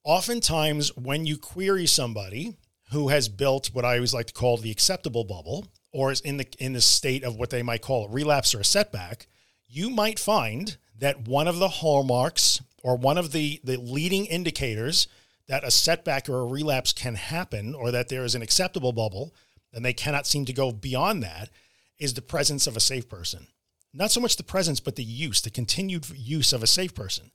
Oftentimes, 0.05 0.94
when 0.97 1.27
you 1.27 1.39
query 1.39 1.87
somebody 1.87 2.56
who 2.91 3.09
has 3.09 3.29
built 3.29 3.69
what 3.73 3.85
I 3.85 3.94
always 3.94 4.12
like 4.12 4.27
to 4.27 4.35
call 4.35 4.59
the 4.59 4.71
acceptable 4.71 5.25
bubble, 5.25 5.67
or 5.93 6.11
is 6.11 6.21
in 6.21 6.39
the 6.39 6.47
in 6.59 6.73
the 6.73 6.81
state 6.81 7.23
of 7.23 7.37
what 7.37 7.50
they 7.50 7.62
might 7.62 7.83
call 7.83 8.06
a 8.06 8.11
relapse 8.11 8.55
or 8.55 8.61
a 8.61 8.65
setback, 8.65 9.27
you 9.69 9.91
might 9.91 10.19
find 10.19 10.77
that 10.99 11.27
one 11.29 11.49
of 11.49 11.59
the 11.59 11.69
hallmarks 11.69 12.61
or 12.83 12.97
one 12.97 13.19
of 13.19 13.33
the 13.33 13.61
the 13.62 13.77
leading 13.77 14.27
indicators 14.27 15.06
that 15.49 15.65
a 15.65 15.71
setback 15.71 16.29
or 16.29 16.41
a 16.41 16.47
relapse 16.47 16.93
can 16.93 17.15
happen 17.15 17.75
or 17.75 17.91
that 17.91 18.09
there 18.09 18.25
is 18.25 18.35
an 18.35 18.43
acceptable 18.43 18.93
bubble 18.93 19.35
and 19.73 19.85
they 19.85 19.93
cannot 19.93 20.27
seem 20.27 20.44
to 20.44 20.53
go 20.53 20.73
beyond 20.73 21.23
that 21.23 21.50
is 21.99 22.15
the 22.15 22.23
presence 22.23 22.67
of 22.67 22.77
a 22.77 22.81
safe 22.81 23.09
person. 23.09 23.47
Not 23.93 24.11
so 24.11 24.21
much 24.21 24.37
the 24.37 24.43
presence, 24.43 24.81
but 24.81 24.97
the 24.97 25.05
use, 25.05 25.41
the 25.41 25.50
continued 25.50 26.06
use 26.15 26.53
of 26.53 26.62
a 26.62 26.67
safe 26.67 26.94
person. 26.94 27.31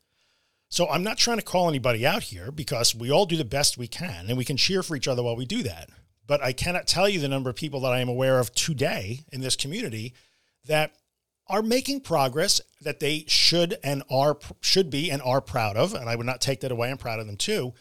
So 0.70 0.90
I'm 0.90 1.04
not 1.04 1.18
trying 1.18 1.38
to 1.38 1.44
call 1.44 1.70
anybody 1.70 2.06
out 2.06 2.24
here 2.24 2.52
because 2.52 2.94
we 2.94 3.12
all 3.12 3.26
do 3.26 3.38
the 3.38 3.46
best 3.46 3.78
we 3.78 3.88
can 3.88 4.26
and 4.28 4.38
we 4.38 4.46
can 4.46 4.58
cheer 4.58 4.84
for 4.84 4.96
each 4.96 5.08
other 5.08 5.24
while 5.24 5.36
we 5.36 5.46
do 5.46 5.64
that. 5.64 5.90
But 6.28 6.44
I 6.44 6.54
cannot 6.54 6.88
tell 6.88 7.08
you 7.10 7.20
the 7.20 7.28
number 7.28 7.50
of 7.50 7.56
people 7.56 7.80
that 7.82 7.94
I 7.94 8.00
am 8.00 8.10
aware 8.10 8.40
of 8.40 8.54
today 8.54 9.22
in 9.32 9.42
this 9.42 9.56
community 9.56 10.14
that 10.66 10.94
are 11.48 11.62
making 11.62 12.02
progress 12.02 12.60
that 12.82 13.00
they 13.00 13.24
should 13.28 13.78
and 13.84 14.04
are 14.12 14.38
should 14.60 14.90
be 14.90 15.10
and 15.10 15.22
are 15.22 15.40
proud 15.40 15.78
of 15.78 15.94
and 15.94 16.10
I 16.10 16.16
would 16.16 16.26
not 16.26 16.42
take 16.42 16.60
that 16.60 16.72
away 16.74 16.92
I'm 16.92 16.98
proud 16.98 17.20
of 17.20 17.26
them 17.28 17.38
too 17.38 17.74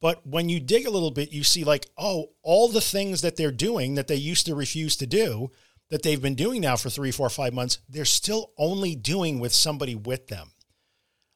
but 0.00 0.26
when 0.26 0.48
you 0.48 0.60
dig 0.60 0.86
a 0.86 0.90
little 0.90 1.10
bit, 1.10 1.32
you 1.32 1.44
see 1.44 1.62
like, 1.62 1.86
oh, 1.98 2.30
all 2.42 2.68
the 2.68 2.80
things 2.80 3.20
that 3.20 3.36
they're 3.36 3.52
doing 3.52 3.94
that 3.94 4.08
they 4.08 4.16
used 4.16 4.46
to 4.46 4.54
refuse 4.54 4.96
to 4.96 5.06
do, 5.06 5.50
that 5.90 6.02
they've 6.02 6.22
been 6.22 6.34
doing 6.34 6.62
now 6.62 6.76
for 6.76 6.88
three, 6.88 7.10
four, 7.10 7.28
five 7.28 7.52
months, 7.52 7.78
they're 7.88 8.04
still 8.04 8.52
only 8.56 8.94
doing 8.94 9.40
with 9.40 9.52
somebody 9.52 9.94
with 9.94 10.28
them. 10.28 10.52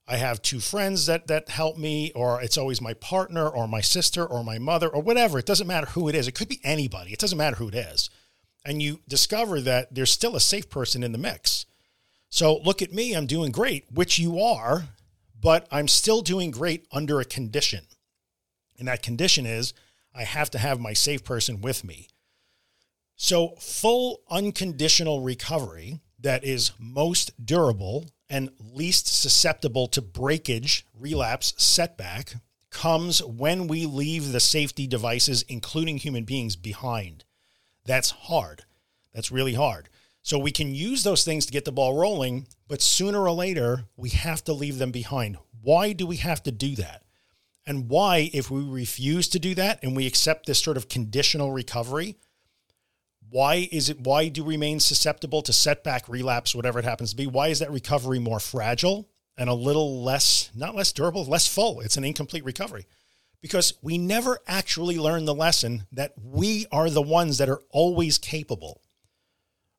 I 0.07 0.17
have 0.17 0.43
two 0.43 0.61
friends 0.61 1.07
that 1.07 1.29
that 1.29 1.49
help 1.49 1.79
me, 1.79 2.13
or 2.15 2.43
it's 2.43 2.59
always 2.59 2.81
my 2.81 2.93
partner 2.95 3.49
or 3.49 3.67
my 3.67 3.81
sister 3.81 4.25
or 4.25 4.45
my 4.45 4.59
mother 4.59 4.89
or 4.89 5.01
whatever. 5.01 5.39
It 5.39 5.47
doesn't 5.47 5.67
matter 5.67 5.87
who 5.87 6.09
it 6.09 6.15
is. 6.15 6.29
It 6.29 6.35
could 6.35 6.49
be 6.49 6.61
anybody. 6.63 7.13
It 7.13 7.19
doesn't 7.19 7.39
matter 7.39 7.57
who 7.57 7.69
it 7.69 7.75
is. 7.75 8.11
And 8.67 8.83
you 8.83 9.01
discover 9.09 9.61
that 9.63 9.95
there's 9.95 10.11
still 10.11 10.37
a 10.37 10.41
safe 10.41 10.69
person 10.69 11.03
in 11.03 11.13
the 11.13 11.19
mix. 11.19 11.67
So 12.29 12.59
look 12.59 12.83
at 12.83 12.93
me, 12.93 13.15
I'm 13.15 13.27
doing 13.27 13.53
great, 13.53 13.85
which 13.93 14.19
you 14.19 14.41
are, 14.41 14.89
but 15.41 15.67
I'm 15.71 15.89
still 15.89 16.21
doing 16.21 16.51
great 16.51 16.87
under 16.91 17.21
a 17.21 17.25
condition. 17.25 17.85
And 18.79 18.89
that 18.89 19.03
condition 19.03 19.47
is 19.47 19.73
I 20.15 20.25
have 20.25 20.51
to 20.51 20.59
have 20.59 20.81
my 20.81 20.93
safe 20.93 21.25
person 21.25 21.61
with 21.61 21.85
me. 21.85 22.09
So, 23.17 23.51
full 23.61 24.21
unconditional 24.29 25.21
recovery 25.21 26.01
that 26.25 26.45
is 26.45 26.73
most 26.79 27.31
durable 27.47 28.07
and 28.29 28.51
least 28.59 29.07
susceptible 29.07 29.87
to 29.89 30.03
breakage, 30.03 30.85
relapse, 30.93 31.55
setback 31.57 32.35
comes 32.71 33.23
when 33.23 33.69
we 33.69 33.87
leave 33.87 34.33
the 34.33 34.41
safety 34.41 34.87
devices, 34.87 35.45
including 35.49 35.99
human 35.99 36.25
beings, 36.25 36.57
behind. 36.57 37.25
That's 37.85 38.11
hard. 38.11 38.65
That's 39.15 39.31
really 39.31 39.55
hard. 39.55 39.89
So 40.23 40.39
we 40.39 40.51
can 40.51 40.75
use 40.75 41.05
those 41.05 41.25
things 41.25 41.47
to 41.47 41.53
get 41.53 41.65
the 41.65 41.73
ball 41.73 41.97
rolling, 41.97 42.49
but 42.67 42.83
sooner 42.83 43.21
or 43.21 43.33
later, 43.33 43.85
we 43.97 44.09
have 44.11 44.43
to 44.45 44.53
leave 44.53 44.79
them 44.79 44.91
behind. 44.91 45.39
Why 45.63 45.93
do 45.93 46.07
we 46.07 46.17
have 46.17 46.43
to 46.43 46.51
do 46.51 46.75
that? 46.77 47.05
and 47.67 47.89
why, 47.89 48.31
if 48.33 48.51
we 48.51 48.63
refuse 48.63 49.29
to 49.29 49.39
do 49.39 49.55
that 49.55 49.83
and 49.83 49.97
we 49.97 50.07
accept 50.07 50.47
this 50.47 50.63
sort 50.63 50.77
of 50.77 50.89
conditional 50.89 51.53
recovery, 51.53 52.17
why 53.35 53.69
is 53.73 53.89
it 53.89 54.01
why 54.01 54.29
do 54.29 54.45
we 54.45 54.55
remain 54.55 54.79
susceptible 54.79 55.43
to 55.43 55.53
setback, 55.53 56.09
relapse, 56.09 56.55
whatever 56.55 56.79
it 56.79 56.85
happens 56.85 57.11
to 57.11 57.17
be? 57.17 57.27
Why 57.27 57.49
is 57.49 57.59
that 57.59 57.73
recovery 57.73 58.21
more 58.21 58.39
fragile 58.39 59.09
and 59.37 59.51
a 59.51 59.55
little 59.55 60.05
less, 60.05 60.51
not 60.55 60.77
less 60.77 60.93
durable, 60.93 61.25
less 61.25 61.49
full? 61.53 61.81
It's 61.81 61.97
an 61.97 62.05
incomplete 62.05 62.45
recovery 62.45 62.87
because 63.43 63.75
we 63.83 63.99
never 63.99 64.39
actually 64.47 64.99
learn 64.99 65.25
the 65.25 65.35
lesson 65.35 65.83
that 65.91 66.13
we 66.17 66.67
are 66.71 66.89
the 66.89 67.03
ones 67.03 67.39
that 67.39 67.49
are 67.49 67.61
always 67.71 68.19
capable. 68.19 68.81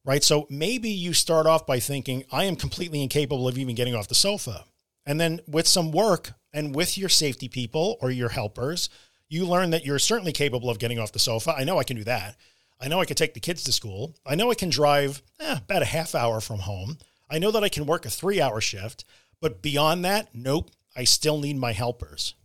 Right. 0.04 0.22
So 0.22 0.48
maybe 0.50 0.90
you 0.90 1.14
start 1.14 1.48
off 1.48 1.66
by 1.66 1.80
thinking, 1.80 2.26
I 2.34 2.44
am 2.44 2.58
completely 2.58 3.02
incapable 3.02 3.48
of 3.48 3.58
even 3.58 3.74
getting 3.74 3.96
off 3.96 4.10
the 4.10 4.16
sofa. 4.16 4.66
And 5.06 5.18
then 5.18 5.40
with 5.48 5.66
some 5.66 5.94
work 5.94 6.34
and 6.52 6.76
with 6.76 6.98
your 6.98 7.08
safety 7.08 7.48
people 7.48 7.96
or 8.02 8.12
your 8.12 8.30
helpers, 8.30 8.90
you 9.30 9.46
learn 9.46 9.70
that 9.70 9.86
you're 9.86 9.98
certainly 9.98 10.34
capable 10.34 10.70
of 10.70 10.78
getting 10.78 11.00
off 11.00 11.14
the 11.14 11.20
sofa. 11.20 11.56
I 11.58 11.64
know 11.64 11.80
I 11.80 11.86
can 11.86 11.96
do 11.96 12.04
that. 12.04 12.36
I 12.80 12.88
know 12.88 13.00
I 13.00 13.06
can 13.06 13.16
take 13.16 13.34
the 13.34 13.40
kids 13.40 13.64
to 13.64 13.72
school. 13.72 14.16
I 14.26 14.36
know 14.36 14.52
I 14.52 14.56
can 14.56 14.70
drive 14.70 15.22
eh, 15.40 15.58
about 15.58 15.82
a 15.82 15.86
half 15.86 16.14
hour 16.16 16.42
from 16.42 16.60
home. 16.60 16.98
I 17.30 17.40
know 17.40 17.52
that 17.52 17.64
I 17.64 17.70
can 17.70 17.86
work 17.86 18.06
a 18.06 18.10
three 18.10 18.42
hour 18.42 18.62
shift. 18.62 19.06
But 19.42 19.62
beyond 19.62 20.06
that, 20.06 20.30
nope, 20.34 20.72
I 20.96 21.04
still 21.04 21.40
need 21.40 21.58
my 21.58 21.74
helpers 21.74 22.36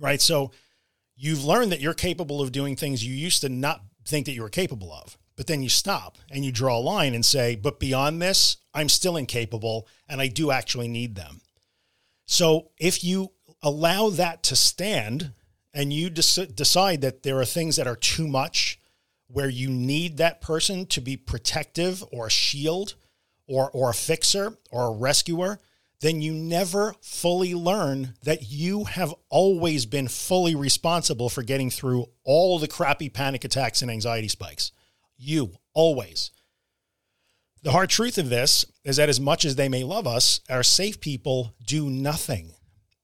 right? 0.00 0.20
So 0.20 0.50
you've 1.14 1.44
learned 1.44 1.70
that 1.70 1.80
you're 1.80 1.94
capable 1.94 2.40
of 2.40 2.50
doing 2.50 2.74
things 2.74 3.06
you 3.06 3.14
used 3.14 3.42
to 3.42 3.48
not 3.48 3.82
think 4.04 4.26
that 4.26 4.32
you 4.32 4.42
were 4.42 4.48
capable 4.48 4.92
of. 4.92 5.16
But 5.36 5.46
then 5.46 5.62
you 5.62 5.68
stop 5.68 6.18
and 6.30 6.44
you 6.44 6.50
draw 6.50 6.76
a 6.76 6.80
line 6.80 7.14
and 7.14 7.24
say, 7.24 7.54
but 7.54 7.78
beyond 7.78 8.20
this, 8.20 8.56
I'm 8.74 8.88
still 8.88 9.16
incapable 9.16 9.86
and 10.08 10.20
I 10.20 10.26
do 10.26 10.50
actually 10.50 10.88
need 10.88 11.14
them. 11.14 11.40
So 12.26 12.70
if 12.78 13.04
you 13.04 13.32
allow 13.62 14.10
that 14.10 14.42
to 14.44 14.56
stand 14.56 15.32
and 15.72 15.92
you 15.92 16.10
decide 16.10 17.00
that 17.02 17.22
there 17.22 17.38
are 17.38 17.44
things 17.44 17.76
that 17.76 17.86
are 17.86 17.96
too 17.96 18.26
much 18.26 18.79
where 19.32 19.48
you 19.48 19.70
need 19.70 20.16
that 20.16 20.40
person 20.40 20.86
to 20.86 21.00
be 21.00 21.16
protective 21.16 22.04
or 22.12 22.26
a 22.26 22.30
shield 22.30 22.94
or, 23.46 23.70
or 23.72 23.90
a 23.90 23.94
fixer 23.94 24.56
or 24.70 24.88
a 24.88 24.96
rescuer, 24.96 25.60
then 26.00 26.22
you 26.22 26.32
never 26.32 26.94
fully 27.02 27.54
learn 27.54 28.14
that 28.22 28.50
you 28.50 28.84
have 28.84 29.14
always 29.28 29.86
been 29.86 30.08
fully 30.08 30.54
responsible 30.54 31.28
for 31.28 31.42
getting 31.42 31.70
through 31.70 32.06
all 32.24 32.58
the 32.58 32.68
crappy 32.68 33.08
panic 33.08 33.44
attacks 33.44 33.82
and 33.82 33.90
anxiety 33.90 34.28
spikes. 34.28 34.72
You 35.18 35.52
always. 35.74 36.30
The 37.62 37.72
hard 37.72 37.90
truth 37.90 38.16
of 38.16 38.30
this 38.30 38.64
is 38.84 38.96
that 38.96 39.10
as 39.10 39.20
much 39.20 39.44
as 39.44 39.56
they 39.56 39.68
may 39.68 39.84
love 39.84 40.06
us, 40.06 40.40
our 40.48 40.62
safe 40.62 41.00
people 41.00 41.54
do 41.66 41.90
nothing. 41.90 42.54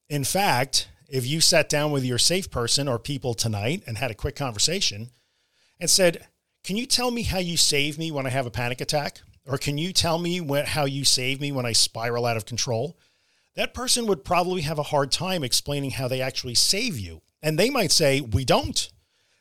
In 0.08 0.24
fact, 0.24 0.88
if 1.08 1.26
you 1.26 1.42
sat 1.42 1.68
down 1.68 1.92
with 1.92 2.04
your 2.04 2.18
safe 2.18 2.50
person 2.50 2.88
or 2.88 2.98
people 2.98 3.34
tonight 3.34 3.82
and 3.86 3.98
had 3.98 4.10
a 4.10 4.14
quick 4.14 4.34
conversation 4.34 5.10
and 5.80 5.88
said, 5.88 6.26
Can 6.64 6.76
you 6.76 6.86
tell 6.86 7.10
me 7.10 7.22
how 7.22 7.38
you 7.38 7.56
save 7.56 7.98
me 7.98 8.10
when 8.10 8.26
I 8.26 8.30
have 8.30 8.46
a 8.46 8.50
panic 8.50 8.80
attack? 8.80 9.20
Or 9.46 9.58
can 9.58 9.78
you 9.78 9.92
tell 9.92 10.18
me 10.18 10.40
what, 10.40 10.66
how 10.68 10.84
you 10.86 11.04
save 11.04 11.40
me 11.40 11.52
when 11.52 11.66
I 11.66 11.72
spiral 11.72 12.26
out 12.26 12.36
of 12.36 12.46
control? 12.46 12.98
That 13.54 13.74
person 13.74 14.06
would 14.06 14.24
probably 14.24 14.62
have 14.62 14.78
a 14.78 14.84
hard 14.84 15.12
time 15.12 15.44
explaining 15.44 15.92
how 15.92 16.08
they 16.08 16.20
actually 16.20 16.54
save 16.54 16.98
you. 16.98 17.22
And 17.42 17.58
they 17.58 17.70
might 17.70 17.92
say, 17.92 18.20
We 18.20 18.44
don't. 18.44 18.90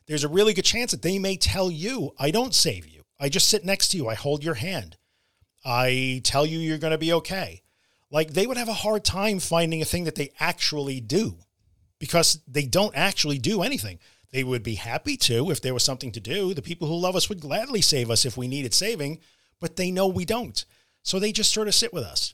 There's 0.08 0.24
a 0.24 0.30
really 0.30 0.54
good 0.54 0.66
chance 0.66 0.92
that 0.92 1.02
they 1.02 1.18
may 1.18 1.36
tell 1.36 1.72
you, 1.72 2.14
I 2.20 2.30
don't 2.32 2.54
save 2.54 2.88
you. 2.88 3.02
I 3.20 3.30
just 3.30 3.50
sit 3.50 3.66
next 3.66 3.90
to 3.90 3.98
you. 3.98 4.08
I 4.08 4.14
hold 4.14 4.44
your 4.44 4.54
hand. 4.56 4.98
I 5.64 6.22
tell 6.24 6.46
you 6.46 6.60
you're 6.60 6.78
going 6.78 6.92
to 6.92 6.98
be 6.98 7.14
okay. 7.14 7.64
Like 8.12 8.34
they 8.34 8.46
would 8.46 8.58
have 8.58 8.70
a 8.70 8.74
hard 8.74 9.04
time 9.04 9.40
finding 9.40 9.82
a 9.82 9.86
thing 9.86 10.04
that 10.04 10.16
they 10.16 10.32
actually 10.40 11.02
do 11.02 11.40
because 12.00 12.40
they 12.48 12.66
don't 12.66 12.96
actually 12.96 13.40
do 13.40 13.64
anything. 13.64 14.00
They 14.36 14.44
would 14.44 14.64
be 14.64 14.76
happy 14.76 15.16
to 15.16 15.50
if 15.50 15.62
there 15.62 15.74
was 15.74 15.86
something 15.86 16.12
to 16.12 16.20
do. 16.20 16.54
The 16.54 16.62
people 16.62 16.90
who 16.90 16.98
love 16.98 17.16
us 17.16 17.30
would 17.30 17.40
gladly 17.40 17.80
save 17.80 18.12
us 18.12 18.26
if 18.26 18.36
we 18.36 18.50
needed 18.50 18.74
saving, 18.74 19.20
but 19.62 19.78
they 19.78 19.92
know 19.92 20.08
we 20.08 20.26
don't. 20.26 20.66
So 21.04 21.20
they 21.20 21.32
just 21.32 21.54
sort 21.54 21.70
of 21.70 21.74
sit 21.74 21.94
with 21.94 22.04
us. 22.04 22.34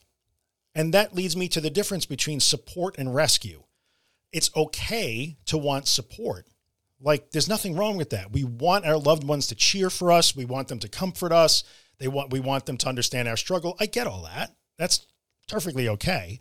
And 0.74 0.96
that 0.96 1.14
leads 1.14 1.38
me 1.38 1.48
to 1.50 1.62
the 1.62 1.70
difference 1.70 2.08
between 2.08 2.40
support 2.40 2.98
and 2.98 3.14
rescue. 3.14 3.66
It's 4.34 4.50
okay 4.56 5.38
to 5.46 5.60
want 5.60 5.88
support. 5.88 6.48
Like 7.00 7.30
there's 7.30 7.48
nothing 7.48 7.76
wrong 7.76 7.98
with 7.98 8.10
that. 8.10 8.32
We 8.32 8.46
want 8.46 8.88
our 8.88 8.98
loved 8.98 9.24
ones 9.24 9.46
to 9.48 9.56
cheer 9.56 9.92
for 9.92 10.12
us. 10.12 10.36
We 10.36 10.46
want 10.46 10.70
them 10.70 10.80
to 10.80 10.90
comfort 10.90 11.32
us. 11.32 11.64
They 12.00 12.08
want 12.08 12.32
we 12.32 12.40
want 12.40 12.66
them 12.66 12.78
to 12.78 12.90
understand 12.90 13.28
our 13.28 13.38
struggle. 13.38 13.78
I 13.80 13.86
get 13.86 14.08
all 14.08 14.24
that. 14.24 14.56
That's 14.80 15.06
perfectly 15.48 15.88
okay. 15.88 16.40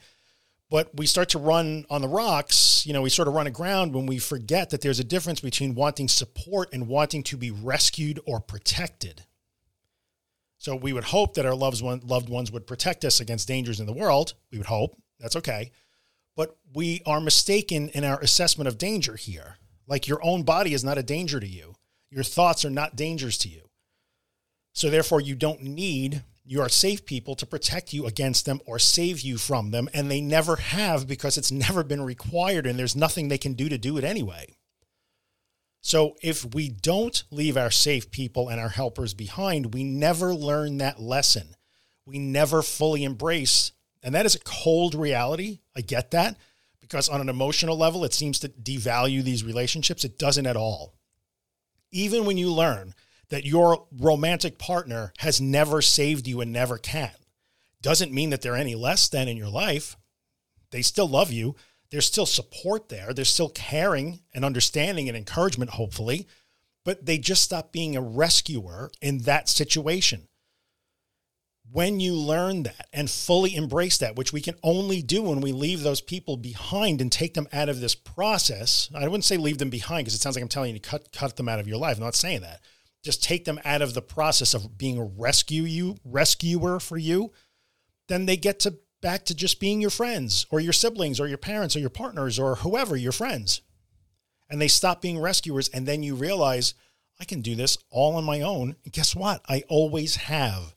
But 0.71 0.97
we 0.97 1.07
start 1.07 1.31
to 1.31 1.39
run 1.39 1.85
on 1.91 2.01
the 2.01 2.09
rocks, 2.09 2.87
you 2.87 2.93
know, 2.93 3.03
we 3.03 3.11
sort 3.11 3.27
of 3.27 3.35
run 3.35 3.49
aground 3.49 3.93
when 3.93 4.07
we 4.07 4.19
forget 4.19 4.71
that 4.71 4.81
there's 4.81 5.01
a 5.01 5.05
difference 5.05 5.41
between 5.41 5.75
wanting 5.75 6.07
support 6.07 6.73
and 6.73 6.87
wanting 6.87 7.25
to 7.25 7.37
be 7.37 7.51
rescued 7.51 8.21
or 8.25 8.41
protected. 8.41 9.25
So 10.59 10.77
we 10.77 10.93
would 10.93 11.05
hope 11.05 11.35
that 11.35 11.47
our 11.47 11.55
loved, 11.55 11.83
one, 11.83 12.01
loved 12.05 12.29
ones 12.29 12.53
would 12.53 12.67
protect 12.67 13.05
us 13.05 13.19
against 13.19 13.49
dangers 13.49 13.81
in 13.81 13.87
the 13.87 13.93
world. 13.93 14.35
We 14.53 14.59
would 14.59 14.69
hope. 14.69 14.97
That's 15.19 15.37
okay. 15.37 15.73
But 16.37 16.57
we 16.73 17.03
are 17.05 17.21
mistaken 17.21 17.89
in 17.89 18.05
our 18.05 18.21
assessment 18.21 18.69
of 18.69 18.79
danger 18.79 19.17
here. 19.17 19.57
Like 19.89 20.07
your 20.07 20.25
own 20.25 20.45
body 20.45 20.73
is 20.73 20.85
not 20.85 20.99
a 20.99 21.03
danger 21.03 21.41
to 21.41 21.49
you. 21.49 21.75
Your 22.11 22.25
thoughts 22.25 22.65
are 22.65 22.71
not 22.71 22.95
dangers 22.95 23.39
to 23.39 23.49
you. 23.49 23.71
So 24.73 24.89
therefore, 24.89 25.21
you 25.21 25.35
don't 25.35 25.63
need 25.63 26.23
your 26.51 26.69
safe 26.69 27.07
people 27.07 27.37
to 27.37 27.47
protect 27.47 27.93
you 27.93 28.07
against 28.07 28.45
them 28.45 28.61
or 28.67 28.77
save 28.77 29.21
you 29.21 29.39
from 29.39 29.71
them. 29.71 29.89
And 29.95 30.11
they 30.11 30.21
never 30.21 30.57
have 30.57 31.07
because 31.07 31.39
it's 31.39 31.53
never 31.53 31.85
been 31.85 32.03
required 32.03 32.67
and 32.67 32.77
there's 32.77 32.97
nothing 32.97 33.29
they 33.29 33.39
can 33.39 33.53
do 33.53 33.69
to 33.69 33.79
do 33.79 33.97
it 33.97 34.03
anyway. 34.03 34.57
So 35.81 36.17
if 36.23 36.53
we 36.53 36.69
don't 36.69 37.23
leave 37.31 37.57
our 37.57 37.71
safe 37.71 38.11
people 38.11 38.49
and 38.49 38.59
our 38.59 38.69
helpers 38.69 39.15
behind, 39.15 39.75
we 39.75 39.85
never 39.85 40.35
learn 40.35 40.79
that 40.79 41.01
lesson. 41.01 41.55
We 42.05 42.19
never 42.19 42.63
fully 42.63 43.05
embrace. 43.05 43.71
And 44.03 44.13
that 44.17 44.27
is 44.27 44.35
a 44.35 44.41
cold 44.41 44.97
reality. 44.97 45.61
I 45.77 45.83
get 45.83 46.11
that 46.11 46.37
because 46.81 47.09
on 47.09 47.21
an 47.21 47.29
emotional 47.29 47.79
level, 47.79 48.03
it 48.03 48.13
seems 48.13 48.41
to 48.41 48.49
devalue 48.49 49.23
these 49.23 49.45
relationships. 49.45 50.05
It 50.05 50.19
doesn't 50.19 50.49
at 50.49 50.57
all. 50.57 50.95
Even 51.93 52.25
when 52.25 52.39
you 52.39 52.53
learn 52.53 52.93
that 53.31 53.47
your 53.47 53.87
romantic 53.91 54.59
partner 54.59 55.13
has 55.19 55.41
never 55.41 55.81
saved 55.81 56.27
you 56.27 56.41
and 56.41 56.53
never 56.53 56.79
can, 56.79 57.13
doesn't 57.83 58.13
mean 58.13 58.31
that 58.31 58.43
they're 58.43 58.57
any 58.57 58.75
less 58.75 59.09
than 59.09 59.29
in 59.29 59.37
your 59.37 59.49
life. 59.49 59.97
They 60.71 60.83
still 60.83 61.09
love 61.09 61.33
you 61.33 61.57
there's 61.91 62.07
still 62.07 62.27
support 62.27 62.89
there. 62.89 63.13
There's 63.13 63.29
still 63.29 63.49
caring 63.49 64.21
and 64.33 64.45
understanding 64.45 65.09
and 65.09 65.17
encouragement, 65.17 65.73
hopefully, 65.73 66.27
but 66.85 67.05
they 67.05 67.19
just 67.19 67.43
stop 67.43 67.73
being 67.73 67.97
a 67.97 68.01
rescuer 68.01 68.91
in 69.03 69.19
that 69.19 69.49
situation. 69.49 70.29
When 71.73 72.01
you 72.01 72.15
learn 72.15 72.65
that 72.65 72.89
and 72.93 73.09
fully 73.09 73.55
embrace 73.55 73.99
that, 73.99 74.17
which 74.17 74.33
we 74.33 74.41
can 74.41 74.57
only 74.63 75.03
do 75.03 75.23
when 75.23 75.41
we 75.41 75.53
leave 75.53 75.83
those 75.83 76.01
people 76.01 76.37
behind 76.37 77.01
and 77.01 77.13
take 77.13 77.35
them 77.35 77.49
out 77.53 77.69
of 77.69 77.81
this 77.81 77.95
process, 77.95 78.89
I 78.95 79.07
wouldn't 79.07 79.25
say 79.25 79.37
leave 79.37 79.59
them 79.59 79.71
behind 79.71 80.05
because 80.05 80.15
it 80.15 80.21
sounds 80.21 80.35
like 80.35 80.43
I'm 80.43 80.49
telling 80.49 80.73
you 80.75 80.81
to 80.81 80.89
cut, 80.89 81.13
cut 81.13 81.37
them 81.37 81.49
out 81.49 81.61
of 81.61 81.69
your 81.69 81.79
life. 81.79 81.97
I'm 81.97 82.05
not 82.05 82.17
saying 82.17 82.41
that. 82.41 82.61
Just 83.03 83.23
take 83.23 83.45
them 83.45 83.61
out 83.65 83.83
of 83.83 83.95
the 83.95 84.03
process 84.03 84.53
of 84.55 84.77
being 84.77 84.99
a 84.99 85.05
rescue 85.05 85.63
you, 85.63 85.97
rescuer 86.05 86.81
for 86.81 86.99
you. 86.99 87.33
Then 88.09 88.27
they 88.27 88.37
get 88.37 88.61
to 88.61 88.79
back 89.01 89.25
to 89.25 89.35
just 89.35 89.61
being 89.61 89.81
your 89.81 89.91
friends 89.91 90.47
or 90.51 90.61
your 90.61 90.73
siblings 90.73 91.19
or 91.19 91.27
your 91.27 91.39
parents 91.39 91.75
or 91.75 91.79
your 91.79 91.91
partners 91.91 92.39
or 92.39 92.57
whoever, 92.57 92.97
your 92.97 93.13
friends. 93.13 93.63
And 94.51 94.61
they 94.61 94.69
stop 94.69 95.01
being 95.01 95.19
rescuers. 95.19 95.69
And 95.69 95.87
then 95.87 96.03
you 96.03 96.15
realize, 96.15 96.75
I 97.19 97.25
can 97.25 97.41
do 97.41 97.55
this 97.55 97.79
all 97.91 98.17
on 98.17 98.25
my 98.25 98.41
own. 98.41 98.77
And 98.85 98.93
guess 98.93 99.15
what? 99.15 99.43
I 99.49 99.63
always 99.69 100.17
have. 100.17 100.75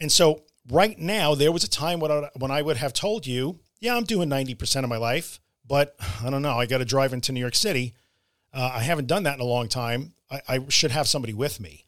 And 0.00 0.10
so 0.10 0.42
right 0.70 0.98
now, 0.98 1.34
there 1.34 1.52
was 1.52 1.64
a 1.64 1.70
time 1.70 2.00
when 2.00 2.10
I, 2.10 2.30
when 2.36 2.50
I 2.50 2.62
would 2.62 2.76
have 2.76 2.92
told 2.92 3.26
you, 3.26 3.60
yeah, 3.80 3.96
I'm 3.96 4.04
doing 4.04 4.28
90% 4.28 4.82
of 4.82 4.88
my 4.88 4.96
life, 4.96 5.40
but 5.66 5.94
I 6.24 6.30
don't 6.30 6.42
know. 6.42 6.58
I 6.58 6.66
got 6.66 6.78
to 6.78 6.84
drive 6.84 7.12
into 7.12 7.32
New 7.32 7.40
York 7.40 7.54
City. 7.54 7.94
Uh, 8.52 8.72
I 8.74 8.80
haven't 8.80 9.06
done 9.06 9.24
that 9.24 9.34
in 9.34 9.40
a 9.40 9.44
long 9.44 9.68
time. 9.68 10.14
I, 10.30 10.40
I 10.48 10.68
should 10.68 10.90
have 10.90 11.08
somebody 11.08 11.34
with 11.34 11.60
me. 11.60 11.86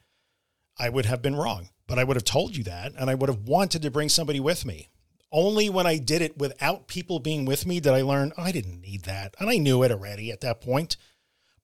I 0.79 0.89
would 0.89 1.07
have 1.07 1.23
been 1.23 1.37
wrong, 1.37 1.71
but 1.87 1.99
I 1.99 2.05
would 2.05 2.17
have 2.17 2.25
told 2.25 2.57
you 2.57 2.65
that. 2.65 2.93
And 2.99 3.11
I 3.11 3.15
would 3.15 3.29
have 3.29 3.47
wanted 3.47 3.83
to 3.83 3.91
bring 3.91 4.09
somebody 4.09 4.41
with 4.41 4.65
me. 4.65 4.89
Only 5.33 5.71
when 5.71 5.87
I 5.87 5.99
did 5.99 6.23
it 6.23 6.39
without 6.39 6.89
people 6.89 7.21
being 7.21 7.45
with 7.45 7.67
me 7.67 7.79
did 7.79 7.93
I 7.93 8.03
learn 8.03 8.33
oh, 8.37 8.43
I 8.43 8.53
didn't 8.53 8.81
need 8.81 9.03
that. 9.05 9.35
And 9.39 9.49
I 9.49 9.59
knew 9.59 9.83
it 9.83 9.93
already 9.93 10.33
at 10.33 10.41
that 10.41 10.61
point. 10.61 10.97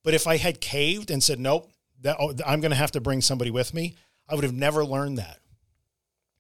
But 0.05 0.15
if 0.15 0.27
I 0.27 0.37
had 0.37 0.61
caved 0.61 1.11
and 1.11 1.23
said, 1.23 1.41
nope, 1.41 1.73
that, 2.03 2.17
oh, 2.21 2.35
I'm 2.47 2.61
going 2.61 2.71
to 2.71 2.77
have 2.77 2.93
to 2.93 3.01
bring 3.01 3.21
somebody 3.21 3.51
with 3.51 3.75
me, 3.75 3.97
I 4.29 4.35
would 4.35 4.45
have 4.45 4.55
never 4.55 4.85
learned 4.85 5.19
that. 5.19 5.41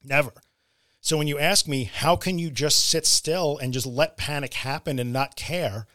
Never. 0.04 0.32
So 1.00 1.16
when 1.16 1.28
you 1.28 1.38
ask 1.38 1.66
me, 1.66 1.84
how 1.84 2.16
can 2.16 2.38
you 2.38 2.50
just 2.50 2.88
sit 2.88 3.06
still 3.06 3.58
and 3.58 3.72
just 3.72 3.86
let 3.86 4.16
panic 4.16 4.54
happen 4.54 4.98
and 4.98 5.12
not 5.12 5.36
care? 5.36 5.86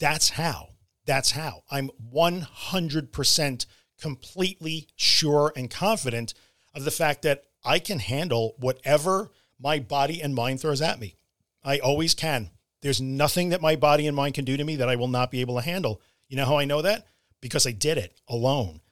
That's 0.00 0.30
how. 0.30 0.70
That's 1.08 1.30
how. 1.30 1.62
I'm 1.70 1.88
100% 2.14 3.66
completely 3.98 4.88
sure 4.94 5.54
and 5.56 5.70
confident 5.70 6.34
of 6.74 6.84
the 6.84 6.90
fact 6.90 7.22
that 7.22 7.44
I 7.64 7.78
can 7.78 7.98
handle 7.98 8.56
whatever 8.58 9.30
my 9.58 9.78
body 9.78 10.20
and 10.20 10.34
mind 10.34 10.60
throws 10.60 10.82
at 10.82 11.00
me. 11.00 11.16
I 11.64 11.78
always 11.78 12.14
can. 12.14 12.50
There's 12.82 13.00
nothing 13.00 13.48
that 13.48 13.62
my 13.62 13.74
body 13.74 14.06
and 14.06 14.14
mind 14.14 14.34
can 14.34 14.44
do 14.44 14.58
to 14.58 14.64
me 14.64 14.76
that 14.76 14.90
I 14.90 14.96
will 14.96 15.08
not 15.08 15.30
be 15.30 15.40
able 15.40 15.54
to 15.54 15.62
handle. 15.62 16.02
You 16.28 16.36
know 16.36 16.44
how 16.44 16.58
I 16.58 16.66
know 16.66 16.82
that? 16.82 17.06
Because 17.40 17.66
I 17.66 17.72
did 17.72 17.96
it 17.96 18.20
alone. 18.28 18.82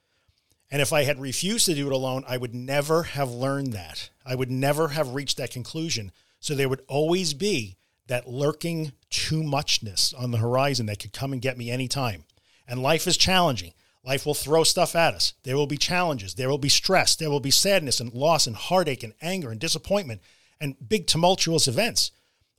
And 0.71 0.81
if 0.81 0.91
I 0.91 1.03
had 1.03 1.21
refused 1.21 1.67
to 1.67 1.75
do 1.75 1.85
it 1.85 1.93
alone, 1.93 2.23
I 2.27 2.37
would 2.37 2.55
never 2.55 3.03
have 3.03 3.29
learned 3.29 3.73
that. 3.73 4.09
I 4.25 4.33
would 4.33 4.49
never 4.49 4.87
have 4.87 5.13
reached 5.13 5.37
that 5.37 5.51
conclusion. 5.51 6.11
So 6.39 6.55
there 6.55 6.67
would 6.67 6.81
always 6.87 7.35
be 7.35 7.77
that 8.07 8.27
lurking 8.27 8.93
too 9.09 9.43
muchness 9.43 10.13
on 10.13 10.31
the 10.31 10.37
horizon 10.37 10.85
that 10.87 10.99
could 10.99 11.13
come 11.13 11.33
and 11.33 11.41
get 11.41 11.57
me 11.57 11.69
anytime. 11.69 12.25
And 12.67 12.81
life 12.81 13.07
is 13.07 13.17
challenging. 13.17 13.73
Life 14.03 14.25
will 14.25 14.33
throw 14.33 14.63
stuff 14.63 14.95
at 14.95 15.13
us. 15.13 15.33
There 15.43 15.57
will 15.57 15.67
be 15.67 15.77
challenges. 15.77 16.35
There 16.35 16.49
will 16.49 16.57
be 16.57 16.69
stress. 16.69 17.15
There 17.15 17.29
will 17.29 17.41
be 17.41 17.51
sadness 17.51 17.99
and 17.99 18.13
loss 18.13 18.47
and 18.47 18.55
heartache 18.55 19.03
and 19.03 19.13
anger 19.21 19.51
and 19.51 19.59
disappointment 19.59 20.21
and 20.61 20.75
big 20.87 21.07
tumultuous 21.07 21.67
events. 21.67 22.11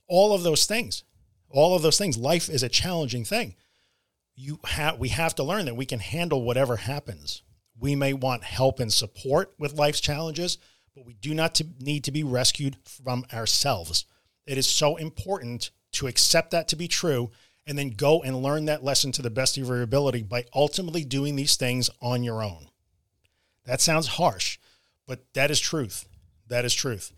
All 0.07 0.33
of 0.33 0.43
those 0.43 0.65
things, 0.65 1.03
all 1.49 1.75
of 1.75 1.81
those 1.81 1.97
things. 1.97 2.17
Life 2.17 2.49
is 2.49 2.63
a 2.63 2.69
challenging 2.69 3.25
thing. 3.25 3.55
You 4.35 4.59
have, 4.63 4.99
we 4.99 5.09
have 5.09 5.35
to 5.35 5.43
learn 5.43 5.65
that 5.65 5.75
we 5.75 5.85
can 5.85 5.99
handle 5.99 6.43
whatever 6.43 6.77
happens. 6.77 7.41
We 7.77 7.95
may 7.95 8.13
want 8.13 8.43
help 8.43 8.79
and 8.79 8.91
support 8.91 9.53
with 9.57 9.73
life's 9.73 10.01
challenges, 10.01 10.57
but 10.95 11.05
we 11.05 11.13
do 11.13 11.33
not 11.33 11.55
to 11.55 11.67
need 11.79 12.03
to 12.05 12.11
be 12.11 12.23
rescued 12.23 12.77
from 12.83 13.25
ourselves. 13.33 14.05
It 14.49 14.57
is 14.57 14.65
so 14.65 14.95
important 14.95 15.69
to 15.91 16.07
accept 16.07 16.49
that 16.51 16.67
to 16.69 16.75
be 16.75 16.87
true 16.87 17.29
and 17.67 17.77
then 17.77 17.91
go 17.91 18.23
and 18.23 18.41
learn 18.41 18.65
that 18.65 18.83
lesson 18.83 19.11
to 19.11 19.21
the 19.21 19.29
best 19.29 19.55
of 19.59 19.67
your 19.67 19.83
ability 19.83 20.23
by 20.23 20.45
ultimately 20.55 21.05
doing 21.05 21.35
these 21.35 21.55
things 21.55 21.87
on 22.01 22.23
your 22.23 22.41
own. 22.41 22.65
That 23.65 23.79
sounds 23.79 24.07
harsh, 24.07 24.57
but 25.05 25.31
that 25.35 25.51
is 25.51 25.59
truth. 25.59 26.07
That 26.47 26.65
is 26.65 26.73
truth. 26.73 27.11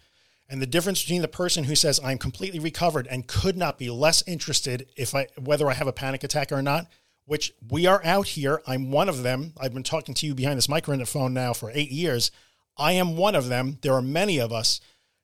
And 0.50 0.62
the 0.62 0.68
difference 0.68 1.02
between 1.02 1.22
the 1.22 1.30
person 1.30 1.64
who 1.64 1.76
says 1.78 2.02
I'm 2.04 2.18
completely 2.18 2.60
recovered 2.60 3.08
and 3.08 3.28
could 3.28 3.56
not 3.56 3.80
be 3.80 3.90
less 3.90 4.22
interested 4.28 4.90
if 4.98 5.16
I 5.16 5.28
whether 5.40 5.70
I 5.70 5.76
have 5.76 5.88
a 5.88 5.94
panic 5.94 6.26
attack 6.26 6.52
or 6.52 6.62
not, 6.62 6.88
which 7.24 7.54
we 7.70 7.86
are 7.86 8.02
out 8.04 8.28
here. 8.28 8.62
I'm 8.68 8.92
one 8.92 9.08
of 9.08 9.24
them. 9.24 9.54
I've 9.58 9.74
been 9.74 9.84
talking 9.84 10.14
to 10.16 10.28
you 10.28 10.36
behind 10.36 10.58
this 10.58 10.68
microphone 10.68 11.34
now 11.34 11.54
for 11.54 11.72
eight 11.74 11.92
years. 11.92 12.30
I 12.78 12.92
am 12.92 13.16
one 13.16 13.36
of 13.36 13.48
them. 13.48 13.78
There 13.84 13.94
are 13.94 14.02
many 14.02 14.38
of 14.38 14.52
us. 14.52 14.82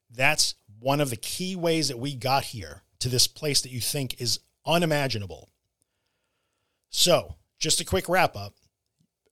That's 0.09 0.55
one 0.79 1.01
of 1.01 1.09
the 1.09 1.15
key 1.15 1.55
ways 1.55 1.87
that 1.87 1.99
we 1.99 2.15
got 2.15 2.45
here 2.45 2.83
to 2.99 3.09
this 3.09 3.27
place 3.27 3.61
that 3.61 3.71
you 3.71 3.81
think 3.81 4.19
is 4.21 4.39
unimaginable. 4.65 5.49
So, 6.89 7.35
just 7.59 7.81
a 7.81 7.85
quick 7.85 8.07
wrap 8.09 8.35
up. 8.35 8.53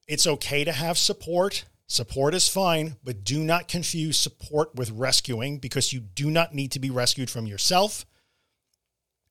It's 0.08 0.28
okay 0.28 0.64
to 0.64 0.72
have 0.72 0.98
support. 0.98 1.66
Support 1.88 2.34
is 2.34 2.48
fine, 2.48 2.96
but 3.04 3.24
do 3.24 3.44
not 3.44 3.68
confuse 3.68 4.18
support 4.18 4.76
with 4.76 4.92
rescuing 4.92 5.60
because 5.60 5.94
you 5.94 6.00
do 6.00 6.32
not 6.32 6.54
need 6.54 6.72
to 6.72 6.80
be 6.80 6.90
rescued 6.90 7.30
from 7.30 7.46
yourself. 7.46 8.06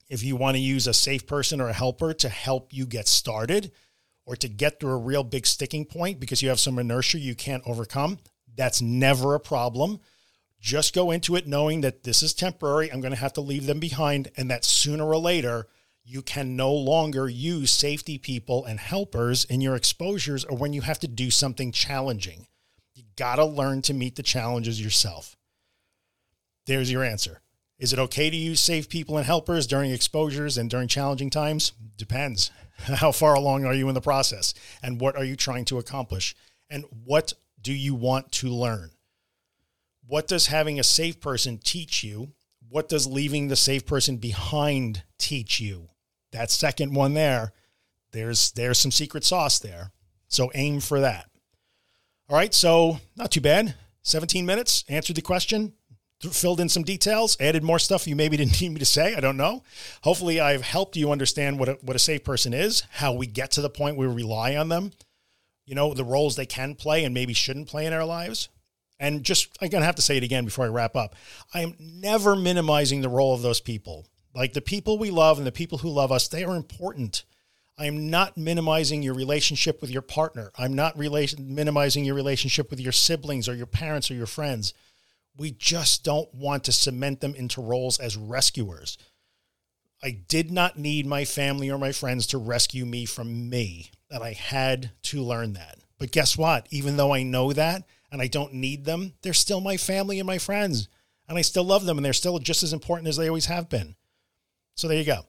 If 0.09 0.23
you 0.23 0.35
want 0.35 0.55
to 0.55 0.61
use 0.61 0.87
a 0.87 0.93
safe 0.93 1.25
person 1.25 1.59
or 1.59 1.69
a 1.69 1.73
helper 1.73 2.13
to 2.13 2.29
help 2.29 2.71
you 2.71 2.85
get 2.85 3.07
started 3.07 3.71
or 4.25 4.35
to 4.37 4.47
get 4.47 4.79
through 4.79 4.91
a 4.91 4.97
real 4.97 5.23
big 5.23 5.45
sticking 5.45 5.85
point 5.85 6.19
because 6.19 6.41
you 6.41 6.49
have 6.49 6.59
some 6.59 6.79
inertia 6.79 7.19
you 7.19 7.35
can't 7.35 7.63
overcome, 7.65 8.19
that's 8.55 8.81
never 8.81 9.35
a 9.35 9.39
problem. 9.39 9.99
Just 10.65 10.95
go 10.95 11.11
into 11.11 11.35
it 11.35 11.45
knowing 11.45 11.81
that 11.81 12.05
this 12.05 12.23
is 12.23 12.33
temporary. 12.33 12.91
I'm 12.91 12.99
going 12.99 13.13
to 13.13 13.19
have 13.19 13.33
to 13.33 13.41
leave 13.41 13.67
them 13.67 13.79
behind, 13.79 14.31
and 14.35 14.49
that 14.49 14.65
sooner 14.65 15.05
or 15.05 15.17
later, 15.17 15.67
you 16.03 16.23
can 16.23 16.55
no 16.55 16.73
longer 16.73 17.29
use 17.29 17.69
safety 17.69 18.17
people 18.17 18.65
and 18.65 18.79
helpers 18.79 19.45
in 19.45 19.61
your 19.61 19.75
exposures 19.75 20.43
or 20.43 20.57
when 20.57 20.73
you 20.73 20.81
have 20.81 20.97
to 21.01 21.07
do 21.07 21.29
something 21.29 21.71
challenging. 21.71 22.47
You 22.95 23.03
got 23.15 23.35
to 23.35 23.45
learn 23.45 23.83
to 23.83 23.93
meet 23.93 24.15
the 24.15 24.23
challenges 24.23 24.81
yourself. 24.81 25.37
There's 26.65 26.91
your 26.91 27.03
answer. 27.03 27.41
Is 27.77 27.93
it 27.93 27.99
okay 27.99 28.31
to 28.31 28.35
use 28.35 28.59
safe 28.59 28.89
people 28.89 29.17
and 29.17 29.25
helpers 29.27 29.67
during 29.67 29.91
exposures 29.91 30.57
and 30.57 30.67
during 30.67 30.87
challenging 30.87 31.29
times? 31.29 31.73
Depends. 31.95 32.49
How 32.79 33.11
far 33.11 33.35
along 33.35 33.65
are 33.65 33.75
you 33.75 33.87
in 33.87 33.93
the 33.93 34.01
process? 34.01 34.55
And 34.81 34.99
what 34.99 35.15
are 35.15 35.25
you 35.25 35.35
trying 35.35 35.65
to 35.65 35.77
accomplish? 35.77 36.35
And 36.71 36.85
what 37.03 37.33
do 37.61 37.71
you 37.71 37.93
want 37.93 38.31
to 38.31 38.49
learn? 38.49 38.94
What 40.07 40.27
does 40.27 40.47
having 40.47 40.79
a 40.79 40.83
safe 40.83 41.19
person 41.19 41.59
teach 41.63 42.03
you? 42.03 42.33
What 42.69 42.89
does 42.89 43.07
leaving 43.07 43.47
the 43.47 43.55
safe 43.55 43.85
person 43.85 44.17
behind 44.17 45.03
teach 45.17 45.59
you? 45.59 45.89
That 46.31 46.51
second 46.51 46.93
one 46.93 47.13
there, 47.13 47.53
there's 48.11 48.51
there's 48.51 48.77
some 48.77 48.91
secret 48.91 49.23
sauce 49.23 49.59
there. 49.59 49.91
So 50.27 50.51
aim 50.53 50.79
for 50.79 50.99
that. 51.01 51.29
All 52.29 52.35
right, 52.35 52.53
so 52.53 52.99
not 53.15 53.31
too 53.31 53.41
bad. 53.41 53.75
17 54.01 54.45
minutes, 54.45 54.83
answered 54.87 55.15
the 55.15 55.21
question, 55.21 55.73
filled 56.19 56.59
in 56.59 56.69
some 56.69 56.83
details, 56.83 57.37
added 57.39 57.63
more 57.63 57.79
stuff 57.79 58.07
you 58.07 58.15
maybe 58.15 58.37
didn't 58.37 58.59
need 58.61 58.69
me 58.69 58.79
to 58.79 58.85
say. 58.85 59.15
I 59.15 59.19
don't 59.19 59.37
know. 59.37 59.63
Hopefully, 60.03 60.39
I've 60.39 60.61
helped 60.61 60.95
you 60.95 61.11
understand 61.11 61.59
what 61.59 61.69
a, 61.69 61.73
what 61.81 61.95
a 61.95 61.99
safe 61.99 62.23
person 62.23 62.53
is, 62.53 62.83
how 62.91 63.13
we 63.13 63.27
get 63.27 63.51
to 63.51 63.61
the 63.61 63.69
point 63.69 63.97
where 63.97 64.09
we 64.09 64.15
rely 64.15 64.55
on 64.55 64.69
them, 64.69 64.91
you 65.65 65.75
know, 65.75 65.93
the 65.93 66.03
roles 66.03 66.35
they 66.35 66.45
can 66.45 66.75
play 66.75 67.03
and 67.03 67.13
maybe 67.13 67.33
shouldn't 67.33 67.67
play 67.67 67.85
in 67.85 67.93
our 67.93 68.05
lives. 68.05 68.49
And 68.99 69.23
just, 69.23 69.57
I'm 69.61 69.69
going 69.69 69.81
to 69.81 69.85
have 69.85 69.95
to 69.95 70.01
say 70.01 70.17
it 70.17 70.23
again 70.23 70.45
before 70.45 70.65
I 70.65 70.69
wrap 70.69 70.95
up. 70.95 71.15
I 71.53 71.61
am 71.61 71.75
never 71.79 72.35
minimizing 72.35 73.01
the 73.01 73.09
role 73.09 73.33
of 73.33 73.41
those 73.41 73.59
people. 73.59 74.07
Like 74.33 74.53
the 74.53 74.61
people 74.61 74.97
we 74.97 75.11
love 75.11 75.37
and 75.37 75.47
the 75.47 75.51
people 75.51 75.79
who 75.79 75.89
love 75.89 76.11
us, 76.11 76.27
they 76.27 76.43
are 76.43 76.55
important. 76.55 77.23
I 77.77 77.87
am 77.87 78.09
not 78.09 78.37
minimizing 78.37 79.03
your 79.03 79.13
relationship 79.13 79.81
with 79.81 79.89
your 79.89 80.01
partner. 80.01 80.51
I'm 80.57 80.73
not 80.73 80.97
relation, 80.97 81.53
minimizing 81.53 82.05
your 82.05 82.15
relationship 82.15 82.69
with 82.69 82.79
your 82.79 82.93
siblings 82.93 83.49
or 83.49 83.55
your 83.55 83.65
parents 83.65 84.09
or 84.09 84.13
your 84.13 84.27
friends. 84.27 84.73
We 85.37 85.51
just 85.51 86.05
don't 86.05 86.33
want 86.33 86.63
to 86.65 86.71
cement 86.71 87.19
them 87.19 87.35
into 87.35 87.61
roles 87.61 87.99
as 87.99 88.15
rescuers. 88.15 88.97
I 90.01 90.11
did 90.11 90.51
not 90.51 90.77
need 90.77 91.05
my 91.05 91.25
family 91.25 91.69
or 91.69 91.77
my 91.77 91.91
friends 91.91 92.27
to 92.27 92.37
rescue 92.37 92.85
me 92.85 93.05
from 93.05 93.49
me 93.49 93.91
that 94.09 94.21
I 94.21 94.33
had 94.33 94.91
to 95.03 95.21
learn 95.21 95.53
that. 95.53 95.79
But 95.97 96.11
guess 96.11 96.37
what? 96.37 96.67
Even 96.71 96.95
though 96.95 97.13
I 97.13 97.23
know 97.23 97.51
that 97.53 97.83
and 98.15 98.21
I 98.21 98.27
don't 98.27 98.53
need 98.53 98.85
them, 98.85 99.11
they're 99.23 99.33
still 99.33 99.59
my 99.59 99.75
family 99.75 100.21
and 100.21 100.25
my 100.25 100.37
friends. 100.37 100.87
And 101.27 101.37
I 101.37 101.41
still 101.41 101.65
love 101.65 101.85
them 101.85 101.97
and 101.97 102.05
they're 102.05 102.13
still 102.13 102.39
just 102.39 102.63
as 102.63 102.71
important 102.71 103.09
as 103.09 103.17
they 103.17 103.27
always 103.27 103.47
have 103.47 103.67
been. 103.67 103.97
So 104.75 104.87
there 104.87 104.97
you 104.97 105.03
go. 105.03 105.25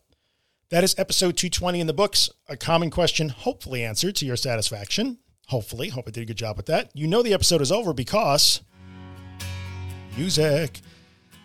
That 0.70 0.84
is 0.84 0.94
episode 0.96 1.36
220 1.36 1.80
in 1.80 1.88
the 1.88 1.92
books. 1.92 2.30
A 2.48 2.56
common 2.56 2.90
question, 2.90 3.30
hopefully 3.30 3.82
answered 3.82 4.14
to 4.16 4.24
your 4.24 4.36
satisfaction. 4.36 5.18
Hopefully. 5.48 5.88
Hope 5.88 6.04
I 6.06 6.12
did 6.12 6.22
a 6.22 6.26
good 6.26 6.36
job 6.36 6.56
with 6.56 6.66
that. 6.66 6.92
You 6.94 7.08
know 7.08 7.24
the 7.24 7.34
episode 7.34 7.60
is 7.60 7.72
over 7.72 7.92
because 7.92 8.60
music. 10.16 10.80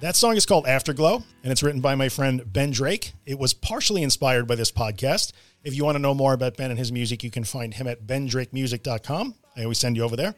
That 0.01 0.15
song 0.15 0.37
is 0.37 0.45
called 0.45 0.67
Afterglow, 0.67 1.23
and 1.43 1.51
it's 1.51 1.63
written 1.63 1.81
by 1.81 1.95
my 1.95 2.09
friend 2.09 2.43
Ben 2.45 2.69
Drake. 2.69 3.13
It 3.25 3.39
was 3.39 3.55
partially 3.55 4.03
inspired 4.03 4.47
by 4.47 4.53
this 4.53 4.71
podcast. 4.71 5.31
If 5.63 5.75
you 5.75 5.85
want 5.85 5.95
to 5.95 5.99
know 6.01 6.13
more 6.13 6.33
about 6.33 6.55
Ben 6.55 6.69
and 6.69 6.77
his 6.77 6.91
music, 6.91 7.23
you 7.23 7.31
can 7.31 7.43
find 7.43 7.73
him 7.73 7.87
at 7.87 8.05
bendrakemusic.com. 8.05 9.35
I 9.57 9.63
always 9.63 9.79
send 9.79 9.95
you 9.95 10.03
over 10.03 10.15
there. 10.15 10.35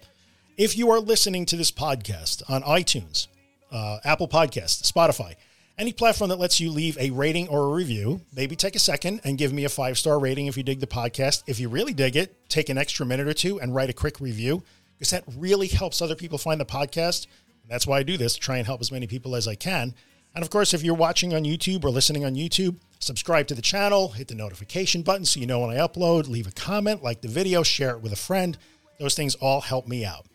If 0.56 0.78
you 0.78 0.92
are 0.92 1.00
listening 1.00 1.48
to 1.48 1.56
this 1.56 1.72
podcast 1.72 2.44
on 2.48 2.62
iTunes, 2.62 3.26
uh, 3.72 3.98
Apple 4.04 4.28
Podcasts, 4.28 4.84
Spotify, 4.84 5.34
any 5.80 5.92
platform 5.92 6.30
that 6.30 6.38
lets 6.38 6.60
you 6.60 6.70
leave 6.70 6.96
a 7.00 7.10
rating 7.10 7.48
or 7.48 7.64
a 7.64 7.74
review, 7.74 8.22
maybe 8.36 8.56
take 8.56 8.76
a 8.76 8.80
second 8.80 9.22
and 9.24 9.40
give 9.40 9.52
me 9.52 9.66
a 9.66 9.70
five 9.70 9.98
star 9.98 10.20
rating 10.20 10.46
if 10.46 10.56
you 10.56 10.62
dig 10.62 10.80
the 10.80 10.86
podcast. 10.86 11.42
If 11.48 11.60
you 11.60 11.70
really 11.70 11.94
dig 11.96 12.16
it, 12.16 12.36
take 12.50 12.70
an 12.70 12.78
extra 12.78 13.04
minute 13.04 13.28
or 13.28 13.34
two 13.34 13.60
and 13.60 13.74
write 13.74 13.90
a 13.90 13.94
quick 13.94 14.20
review 14.20 14.62
because 15.00 15.10
that 15.10 15.24
really 15.36 15.66
helps 15.66 16.04
other 16.04 16.14
people 16.14 16.38
find 16.38 16.62
the 16.62 16.66
podcast. 16.66 17.26
And 17.64 17.72
that's 17.72 17.88
why 17.88 17.98
I 17.98 18.04
do 18.04 18.16
this, 18.16 18.36
try 18.36 18.58
and 18.58 18.68
help 18.68 18.80
as 18.80 18.92
many 18.92 19.08
people 19.08 19.36
as 19.36 19.48
I 19.48 19.56
can. 19.56 19.96
And 20.36 20.44
of 20.44 20.52
course, 20.52 20.76
if 20.76 20.84
you're 20.84 20.94
watching 20.94 21.34
on 21.34 21.46
YouTube 21.46 21.84
or 21.84 21.90
listening 21.90 22.26
on 22.26 22.36
YouTube, 22.36 22.76
subscribe 23.00 23.48
to 23.48 23.56
the 23.56 23.62
channel, 23.64 24.10
hit 24.10 24.28
the 24.28 24.36
notification 24.36 25.02
button 25.02 25.26
so 25.26 25.40
you 25.40 25.48
know 25.48 25.62
when 25.62 25.76
I 25.76 25.80
upload, 25.80 26.28
leave 26.28 26.46
a 26.46 26.52
comment, 26.52 27.02
like 27.02 27.22
the 27.22 27.28
video, 27.28 27.64
share 27.64 27.96
it 27.96 28.04
with 28.04 28.14
a 28.14 28.18
friend. 28.18 28.56
Those 29.00 29.16
things 29.16 29.34
all 29.34 29.62
help 29.62 29.88
me 29.88 30.06
out. 30.06 30.28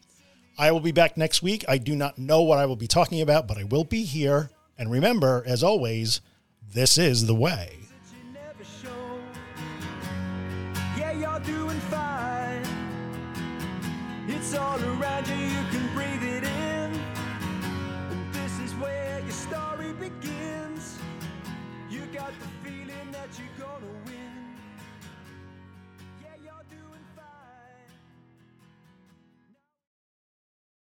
I 0.61 0.73
will 0.73 0.81
be 0.81 0.91
back 0.91 1.17
next 1.17 1.41
week. 1.41 1.65
I 1.69 1.79
do 1.79 1.95
not 1.95 2.19
know 2.19 2.43
what 2.43 2.59
I 2.59 2.67
will 2.67 2.75
be 2.75 2.89
talking 2.89 3.21
about, 3.21 3.47
but 3.47 3.59
I 3.59 3.65
will 3.65 3.85
be 3.85 4.03
here. 4.03 4.51
And 4.77 4.91
remember, 4.91 5.45
as 5.47 5.63
always, 5.63 6.21
this 6.75 6.99
is 6.99 7.27
the 7.27 7.35
way. 7.35 7.79
Yeah, 10.97 11.13
you're 11.13 11.41
doing 11.41 11.79
fine. 11.83 12.67
It's 14.27 14.53
all 14.55 14.81
around 14.83 15.29
you, 15.29 15.58